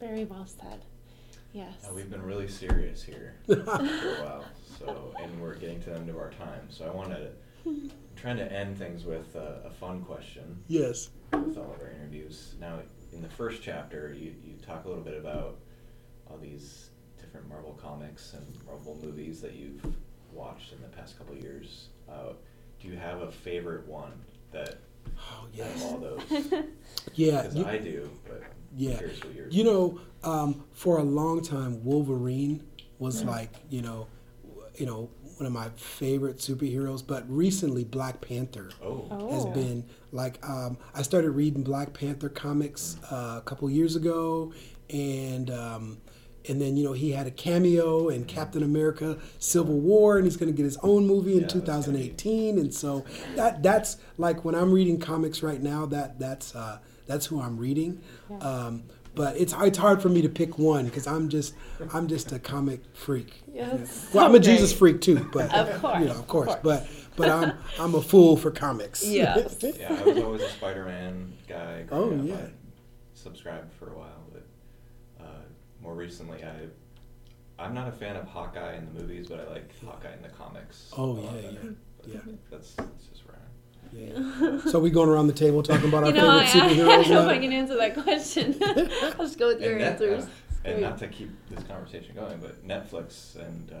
Very 0.00 0.24
well 0.24 0.46
said. 0.46 0.84
Yes. 1.52 1.74
Now, 1.84 1.92
we've 1.92 2.10
been 2.10 2.22
really 2.22 2.48
serious 2.48 3.04
here 3.04 3.36
for 3.46 3.54
a 3.54 3.62
while, 3.62 4.44
so 4.78 5.14
and 5.22 5.40
we're 5.40 5.54
getting 5.54 5.80
to 5.82 5.90
the 5.90 5.96
end 5.96 6.08
of 6.08 6.16
our 6.16 6.30
time. 6.30 6.66
So 6.70 6.86
I 6.86 6.90
wanted 6.90 7.18
to 7.18 7.30
I'm 7.66 7.90
trying 8.16 8.36
to 8.38 8.52
end 8.52 8.78
things 8.78 9.04
with 9.04 9.34
a, 9.34 9.62
a 9.64 9.70
fun 9.70 10.02
question 10.02 10.62
Yes. 10.68 11.10
with 11.32 11.56
all 11.56 11.72
of 11.72 11.80
our 11.80 11.90
interviews. 11.90 12.54
Now, 12.60 12.80
in 13.12 13.22
the 13.22 13.28
first 13.28 13.62
chapter, 13.62 14.14
you, 14.14 14.34
you 14.44 14.54
talk 14.64 14.84
a 14.84 14.88
little 14.88 15.04
bit 15.04 15.18
about 15.18 15.58
all 16.28 16.38
these 16.38 16.90
different 17.20 17.48
Marvel 17.48 17.78
comics 17.80 18.34
and 18.34 18.66
Marvel 18.66 18.98
movies 19.02 19.40
that 19.40 19.54
you've 19.54 19.84
watched 20.32 20.72
in 20.72 20.80
the 20.82 20.88
past 20.88 21.18
couple 21.18 21.34
of 21.36 21.42
years. 21.42 21.88
Uh, 22.08 22.32
do 22.80 22.88
you 22.88 22.96
have 22.96 23.22
a 23.22 23.30
favorite 23.30 23.86
one 23.86 24.12
that 24.52 24.78
Oh 25.18 25.42
out 25.42 25.48
of 25.48 25.54
yes. 25.54 25.82
all 25.82 25.98
those? 25.98 26.52
Yeah. 27.14 27.50
You- 27.52 27.64
I 27.66 27.78
do, 27.78 28.10
but 28.26 28.42
I'm 28.42 28.48
Yeah. 28.76 28.96
curious 28.98 29.22
what 29.24 29.34
yours 29.34 29.54
You 29.54 29.64
know, 29.64 30.00
um, 30.24 30.64
for 30.72 30.98
a 30.98 31.02
long 31.02 31.42
time, 31.42 31.84
Wolverine 31.84 32.62
was 32.98 33.24
like 33.24 33.50
you 33.70 33.82
know, 33.82 34.06
you 34.76 34.86
know, 34.86 35.10
one 35.36 35.46
of 35.46 35.52
my 35.52 35.68
favorite 35.76 36.38
superheroes. 36.38 37.04
But 37.06 37.28
recently, 37.28 37.84
Black 37.84 38.20
Panther 38.20 38.70
Oh, 38.82 39.08
has 39.30 39.44
Oh. 39.44 39.50
been 39.52 39.84
like 40.12 40.44
um, 40.48 40.78
I 40.94 41.02
started 41.02 41.30
reading 41.32 41.62
Black 41.62 41.92
Panther 41.92 42.28
comics 42.28 42.96
uh, 43.10 43.36
a 43.38 43.42
couple 43.44 43.68
years 43.70 43.96
ago, 43.96 44.52
and 44.90 45.50
um, 45.50 45.98
and 46.48 46.60
then 46.60 46.76
you 46.76 46.84
know 46.84 46.92
he 46.92 47.12
had 47.12 47.26
a 47.26 47.30
cameo 47.30 48.08
in 48.08 48.24
Captain 48.24 48.62
America: 48.62 49.18
Civil 49.38 49.78
War, 49.80 50.16
and 50.16 50.24
he's 50.26 50.36
going 50.36 50.50
to 50.52 50.56
get 50.56 50.64
his 50.64 50.76
own 50.82 51.06
movie 51.06 51.32
in 51.34 51.40
Yeah, 51.42 51.46
that's 51.46 51.86
gonna 51.86 51.98
be- 51.98 52.08
2018. 52.10 52.58
And 52.58 52.74
so 52.74 53.04
that 53.36 53.62
that's 53.62 53.96
like 54.18 54.44
when 54.44 54.54
I'm 54.54 54.72
reading 54.72 54.98
comics 54.98 55.42
right 55.42 55.62
now. 55.62 55.86
That 55.86 56.18
that's 56.18 56.54
uh, 56.54 56.78
that's 57.06 57.26
who 57.26 57.40
I'm 57.40 57.56
reading. 57.58 58.00
Um, 58.40 58.84
but 59.14 59.36
it's 59.36 59.54
it's 59.60 59.76
hard 59.78 60.00
for 60.00 60.08
me 60.08 60.22
to 60.22 60.28
pick 60.30 60.58
one 60.58 60.86
because 60.86 61.06
I'm 61.06 61.28
just 61.28 61.54
I'm 61.92 62.08
just 62.08 62.32
a 62.32 62.38
comic 62.38 62.80
freak. 62.94 63.42
Yeah, 63.52 63.74
it's 63.74 64.12
Well, 64.14 64.24
I'm 64.24 64.34
a 64.34 64.40
Jesus 64.40 64.72
freak 64.72 65.02
too, 65.02 65.28
but 65.32 65.52
Of 65.52 65.68
you 65.68 65.74
course, 65.80 66.04
know, 66.04 66.10
of 66.12 66.26
course, 66.28 66.48
of 66.54 66.62
course. 66.62 66.62
but 66.62 66.88
but 67.16 67.28
I'm 67.28 67.52
I'm 67.78 67.94
a 67.94 68.00
fool 68.00 68.38
for 68.38 68.50
comics. 68.50 69.04
Yes. 69.04 69.58
yeah, 69.78 69.92
I 70.00 70.02
was 70.04 70.18
always 70.22 70.40
a 70.42 70.48
Spider-Man 70.48 71.34
guy. 71.46 71.84
Oh, 71.92 72.14
yeah. 72.22 72.36
I 72.36 72.50
subscribed 73.12 73.70
for 73.74 73.90
a 73.92 73.98
while, 73.98 74.08
but 74.21 74.21
more 75.82 75.94
recently, 75.94 76.42
I 76.44 76.52
I'm 77.62 77.74
not 77.74 77.88
a 77.88 77.92
fan 77.92 78.16
of 78.16 78.26
Hawkeye 78.26 78.76
in 78.76 78.86
the 78.92 79.00
movies, 79.00 79.26
but 79.28 79.40
I 79.40 79.52
like 79.52 79.70
Hawkeye 79.84 80.12
in 80.14 80.22
the 80.22 80.28
comics. 80.30 80.90
Oh, 80.96 81.16
yeah, 81.20 81.30
better. 81.30 81.48
yeah, 81.52 81.70
But 82.00 82.08
yeah. 82.08 82.20
That's, 82.50 82.74
that's 82.74 83.04
just 83.06 83.22
where 83.26 83.36
I 83.36 84.40
am. 84.48 84.62
Yeah. 84.64 84.70
So 84.70 84.80
we 84.80 84.90
going 84.90 85.08
around 85.08 85.26
the 85.28 85.32
table 85.32 85.62
talking 85.62 85.88
about 85.88 86.02
our 86.04 86.10
You 86.10 86.16
know, 86.16 86.30
I, 86.30 86.42
I 86.42 86.46
favorite 86.46 86.76
don't 86.76 87.04
superheroes. 87.04 87.10
know 87.10 87.20
if 87.20 87.26
now? 87.26 87.28
I 87.28 87.38
can 87.38 87.52
answer 87.52 87.76
that 87.76 87.94
question. 88.02 88.56
I'll 88.62 89.26
just 89.26 89.38
go 89.38 89.48
with 89.48 89.60
your 89.60 89.72
And 89.72 89.80
Net- 89.80 89.92
answers. 89.92 90.24
uh, 90.24 90.28
and 90.64 90.80
not 90.80 90.98
to 90.98 91.08
keep 91.08 91.30
this 91.50 91.62
conversation 91.64 92.14
going, 92.14 92.38
but 92.38 92.66
Netflix 92.66 93.36
and 93.36 93.70
uh, 93.72 93.76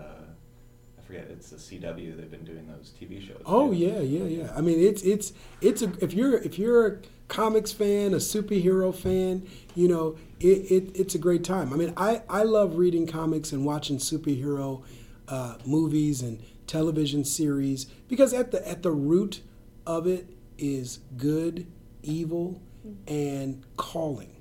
I 0.98 1.02
forget 1.02 1.26
it's 1.30 1.50
the 1.50 1.56
CW. 1.56 2.16
They've 2.16 2.30
been 2.30 2.44
doing 2.44 2.66
those 2.68 2.92
TV 3.00 3.26
shows. 3.26 3.40
Oh 3.46 3.70
too. 3.70 3.76
yeah, 3.78 4.00
yeah, 4.00 4.24
yeah. 4.44 4.52
I 4.56 4.60
mean, 4.60 4.78
it's 4.80 5.02
it's 5.02 5.32
it's 5.60 5.82
a 5.82 5.92
if 6.00 6.12
you're 6.12 6.38
if 6.38 6.58
you're 6.58 6.86
a 6.86 6.98
comics 7.32 7.72
fan, 7.72 8.12
a 8.12 8.18
superhero 8.18 8.94
fan, 8.94 9.48
you 9.74 9.88
know, 9.88 10.16
it, 10.38 10.70
it 10.70 10.90
it's 10.94 11.14
a 11.14 11.18
great 11.18 11.42
time. 11.42 11.72
I 11.72 11.76
mean, 11.76 11.94
I 11.96 12.22
I 12.28 12.42
love 12.42 12.76
reading 12.76 13.06
comics 13.06 13.52
and 13.52 13.64
watching 13.64 13.96
superhero 13.96 14.82
uh, 15.28 15.56
movies 15.64 16.20
and 16.20 16.42
television 16.66 17.24
series 17.24 17.86
because 18.06 18.34
at 18.34 18.50
the 18.50 18.66
at 18.68 18.82
the 18.82 18.92
root 18.92 19.40
of 19.86 20.06
it 20.06 20.28
is 20.58 21.00
good, 21.16 21.66
evil, 22.02 22.60
and 23.08 23.64
calling. 23.76 24.36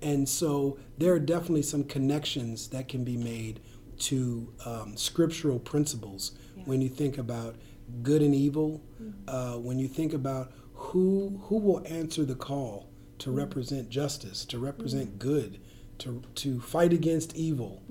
And 0.00 0.28
so 0.28 0.78
there 0.98 1.12
are 1.12 1.18
definitely 1.18 1.62
some 1.62 1.84
connections 1.84 2.68
that 2.68 2.88
can 2.88 3.02
be 3.02 3.16
made 3.16 3.60
to 4.00 4.52
um, 4.64 4.96
scriptural 4.96 5.58
principles 5.58 6.32
when 6.64 6.80
you 6.80 6.88
think 6.88 7.18
about 7.18 7.56
good 8.02 8.22
and 8.22 8.34
evil, 8.34 8.80
uh, 9.28 9.54
when 9.54 9.78
you 9.78 9.88
think 9.88 10.12
about 10.12 10.52
who 10.92 11.40
who 11.44 11.58
will 11.58 11.82
answer 11.86 12.24
the 12.24 12.34
call 12.34 12.88
to 13.18 13.30
represent 13.30 13.88
justice, 13.88 14.44
to 14.46 14.58
represent 14.58 15.18
good, 15.18 15.58
to 15.98 16.22
to 16.36 16.60
fight 16.60 16.92
against 16.92 17.36
evil, 17.36 17.82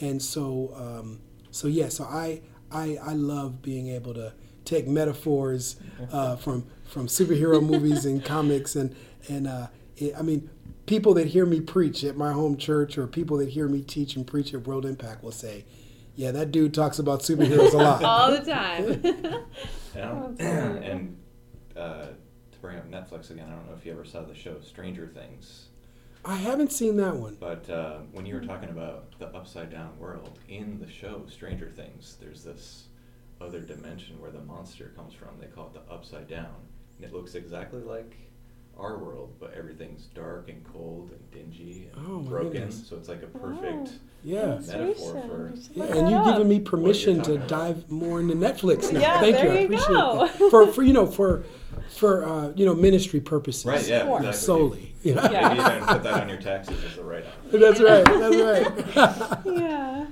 and 0.00 0.22
so 0.22 0.72
um, 0.76 1.20
so 1.50 1.68
yeah, 1.68 1.88
so 1.88 2.04
I, 2.04 2.42
I 2.70 2.96
I 3.02 3.12
love 3.14 3.62
being 3.62 3.88
able 3.88 4.14
to 4.14 4.32
take 4.64 4.86
metaphors 4.86 5.76
uh, 6.12 6.36
from 6.36 6.66
from 6.86 7.06
superhero 7.06 7.62
movies 7.64 8.04
and 8.04 8.24
comics 8.34 8.76
and 8.76 8.94
and 9.28 9.46
uh, 9.46 9.66
it, 9.96 10.14
I 10.18 10.22
mean 10.22 10.48
people 10.86 11.14
that 11.14 11.28
hear 11.28 11.46
me 11.46 11.60
preach 11.60 12.04
at 12.04 12.16
my 12.16 12.32
home 12.32 12.56
church 12.56 12.98
or 12.98 13.06
people 13.06 13.38
that 13.38 13.48
hear 13.48 13.68
me 13.68 13.80
teach 13.82 14.16
and 14.16 14.26
preach 14.26 14.52
at 14.52 14.66
World 14.66 14.84
Impact 14.84 15.22
will 15.24 15.32
say, 15.32 15.64
yeah, 16.14 16.30
that 16.30 16.50
dude 16.52 16.74
talks 16.74 16.98
about 16.98 17.20
superheroes 17.20 17.72
a 17.72 17.78
lot. 17.78 18.04
All 18.04 18.30
the 18.30 18.40
time. 18.44 19.00
And, 19.96 20.04
I 20.04 20.08
don't- 20.08 20.40
Absolutely. 20.40 20.86
and 20.90 21.16
uh, 21.76 22.06
to 22.52 22.58
bring 22.60 22.76
up 22.78 22.90
Netflix 23.04 23.30
again, 23.30 23.46
I 23.48 23.54
don't 23.54 23.66
know 23.66 23.76
if 23.76 23.84
you 23.84 23.92
ever 23.92 24.04
saw 24.04 24.22
the 24.22 24.34
show 24.34 24.60
Stranger 24.60 25.06
Things, 25.06 25.66
I 26.24 26.36
haven't 26.36 26.72
seen 26.72 26.96
that 26.96 27.16
one. 27.16 27.36
but 27.38 27.68
uh, 27.68 27.98
when 28.12 28.24
you 28.24 28.34
were 28.34 28.40
talking 28.40 28.70
about 28.70 29.18
the 29.18 29.26
upside 29.28 29.70
down 29.70 29.98
world 29.98 30.38
in 30.48 30.78
the 30.80 30.90
show 30.90 31.24
Stranger 31.28 31.70
Things, 31.76 32.16
there's 32.20 32.42
this 32.42 32.84
other 33.40 33.60
dimension 33.60 34.20
where 34.20 34.30
the 34.30 34.40
monster 34.40 34.92
comes 34.96 35.12
from. 35.12 35.28
They 35.38 35.48
call 35.48 35.66
it 35.66 35.74
the 35.74 35.92
upside 35.92 36.28
down, 36.28 36.54
and 36.96 37.04
it 37.04 37.12
looks 37.12 37.34
exactly 37.34 37.82
like 37.82 38.16
our 38.78 38.98
world, 38.98 39.34
but 39.40 39.54
everything's 39.54 40.04
dark 40.14 40.48
and 40.48 40.64
cold 40.72 41.10
and 41.10 41.30
dingy 41.30 41.88
and 41.94 42.06
Oh, 42.06 42.18
broken. 42.20 42.52
goodness. 42.52 42.86
So 42.88 42.96
it's 42.96 43.08
like 43.08 43.22
a 43.22 43.26
perfect. 43.26 43.92
Yeah. 44.22 44.58
Metaphor 44.66 45.22
for- 45.28 45.52
Yeah, 45.74 45.84
and 45.84 46.08
you've 46.10 46.24
given 46.24 46.48
me 46.48 46.58
permission 46.60 47.22
to 47.22 47.34
about. 47.34 47.48
dive 47.48 47.90
more 47.90 48.20
into 48.20 48.34
Netflix 48.34 48.90
now. 48.92 49.00
Yeah, 49.00 49.20
Thank 49.20 49.36
there 49.36 49.44
you. 49.46 49.50
I 49.52 49.58
you 49.60 49.64
appreciate 49.66 49.88
go. 49.88 50.26
that. 50.26 50.50
For 50.50 50.66
for 50.68 50.82
you 50.82 50.92
know 50.94 51.06
for 51.06 51.44
for 51.90 52.24
uh, 52.24 52.52
you 52.56 52.64
know 52.64 52.74
ministry 52.74 53.20
purposes. 53.20 53.66
Right, 53.66 53.86
yeah, 53.86 54.04
Sure. 54.04 54.16
exactly. 54.16 54.32
Solely. 54.40 54.94
Yeah. 55.02 55.14
Maybe 55.28 55.60
even 55.60 55.84
put 55.86 56.02
that 56.04 56.22
on 56.22 56.28
your 56.30 56.38
taxes 56.40 56.82
as 56.82 56.96
a 56.96 57.04
write-off. 57.04 57.34
That's 57.52 57.80
right. 57.80 58.04
That's 58.06 58.96
right. 58.96 59.38
yeah. 59.60 60.06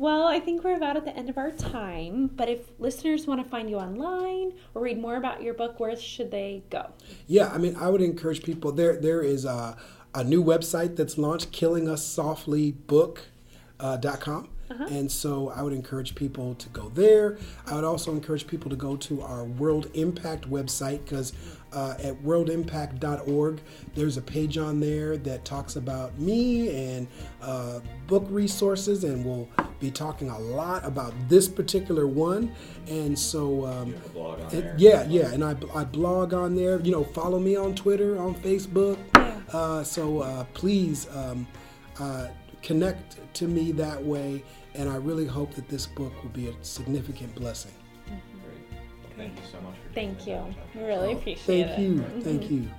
Well, 0.00 0.26
I 0.26 0.40
think 0.40 0.64
we're 0.64 0.74
about 0.76 0.96
at 0.96 1.04
the 1.04 1.14
end 1.14 1.28
of 1.28 1.36
our 1.36 1.50
time. 1.50 2.28
But 2.28 2.48
if 2.48 2.70
listeners 2.78 3.26
want 3.26 3.44
to 3.44 3.50
find 3.50 3.68
you 3.68 3.76
online 3.76 4.54
or 4.72 4.80
read 4.80 4.98
more 4.98 5.16
about 5.16 5.42
your 5.42 5.52
book, 5.52 5.78
where 5.78 5.94
should 5.94 6.30
they 6.30 6.62
go? 6.70 6.86
Yeah, 7.26 7.50
I 7.50 7.58
mean, 7.58 7.76
I 7.76 7.90
would 7.90 8.00
encourage 8.00 8.42
people. 8.42 8.72
There, 8.72 8.96
there 8.96 9.20
is 9.20 9.44
a, 9.44 9.76
a 10.14 10.24
new 10.24 10.42
website 10.42 10.96
that's 10.96 11.18
launched, 11.18 11.52
killingusoftlybook.com. 11.52 14.48
Uh-huh. 14.70 14.84
And 14.90 15.10
so 15.10 15.50
I 15.50 15.62
would 15.62 15.72
encourage 15.72 16.14
people 16.14 16.54
to 16.54 16.68
go 16.68 16.88
there. 16.90 17.38
I 17.66 17.74
would 17.74 17.84
also 17.84 18.12
encourage 18.12 18.46
people 18.46 18.70
to 18.70 18.76
go 18.76 18.96
to 18.96 19.22
our 19.22 19.44
World 19.44 19.90
Impact 19.94 20.48
website 20.48 21.04
because 21.04 21.32
uh, 21.72 21.94
at 22.02 22.14
worldimpact.org, 22.22 23.60
there's 23.94 24.16
a 24.16 24.22
page 24.22 24.58
on 24.58 24.80
there 24.80 25.16
that 25.18 25.44
talks 25.44 25.76
about 25.76 26.18
me 26.18 26.68
and 26.96 27.06
uh, 27.42 27.80
book 28.06 28.26
resources, 28.28 29.04
and 29.04 29.24
we'll 29.24 29.48
be 29.78 29.90
talking 29.90 30.28
a 30.30 30.38
lot 30.38 30.84
about 30.84 31.14
this 31.28 31.48
particular 31.48 32.06
one. 32.06 32.52
And 32.88 33.18
so, 33.18 33.64
um, 33.66 33.88
You 33.88 33.94
have 33.94 34.06
a 34.06 34.08
blog 34.10 34.40
on 34.40 34.48
there. 34.48 34.74
yeah, 34.78 35.04
yeah, 35.08 35.32
and 35.32 35.44
I, 35.44 35.56
I 35.74 35.84
blog 35.84 36.34
on 36.34 36.54
there. 36.54 36.80
You 36.80 36.92
know, 36.92 37.04
follow 37.04 37.38
me 37.38 37.56
on 37.56 37.74
Twitter, 37.74 38.18
on 38.20 38.34
Facebook. 38.36 38.98
Uh, 39.52 39.82
so 39.82 40.20
uh, 40.20 40.44
please 40.54 41.08
um, 41.14 41.46
uh, 41.98 42.28
connect 42.62 43.18
to 43.34 43.46
me 43.48 43.72
that 43.72 44.02
way, 44.02 44.42
and 44.74 44.88
I 44.88 44.96
really 44.96 45.26
hope 45.26 45.54
that 45.54 45.68
this 45.68 45.86
book 45.86 46.12
will 46.22 46.30
be 46.30 46.48
a 46.48 46.54
significant 46.62 47.34
blessing. 47.34 47.72
Mm-hmm. 48.06 48.38
Great. 48.44 48.58
Well, 49.02 49.12
thank 49.16 49.36
you 49.36 49.42
so 49.50 49.60
much 49.60 49.74
for 49.86 49.94
Thank 49.94 50.26
you. 50.26 50.34
time 50.34 50.52
to 50.54 50.58
talk 50.58 50.72
to 50.72 50.78
We 50.78 50.84
really 50.84 51.08
Oh, 51.14 51.18
appreciate 51.18 51.66
thank 51.66 51.78
it. 51.78 51.96
Mm-hmm. 51.96 52.20
Thank 52.20 52.42
you, 52.42 52.48
thank 52.48 52.50
you. 52.50 52.70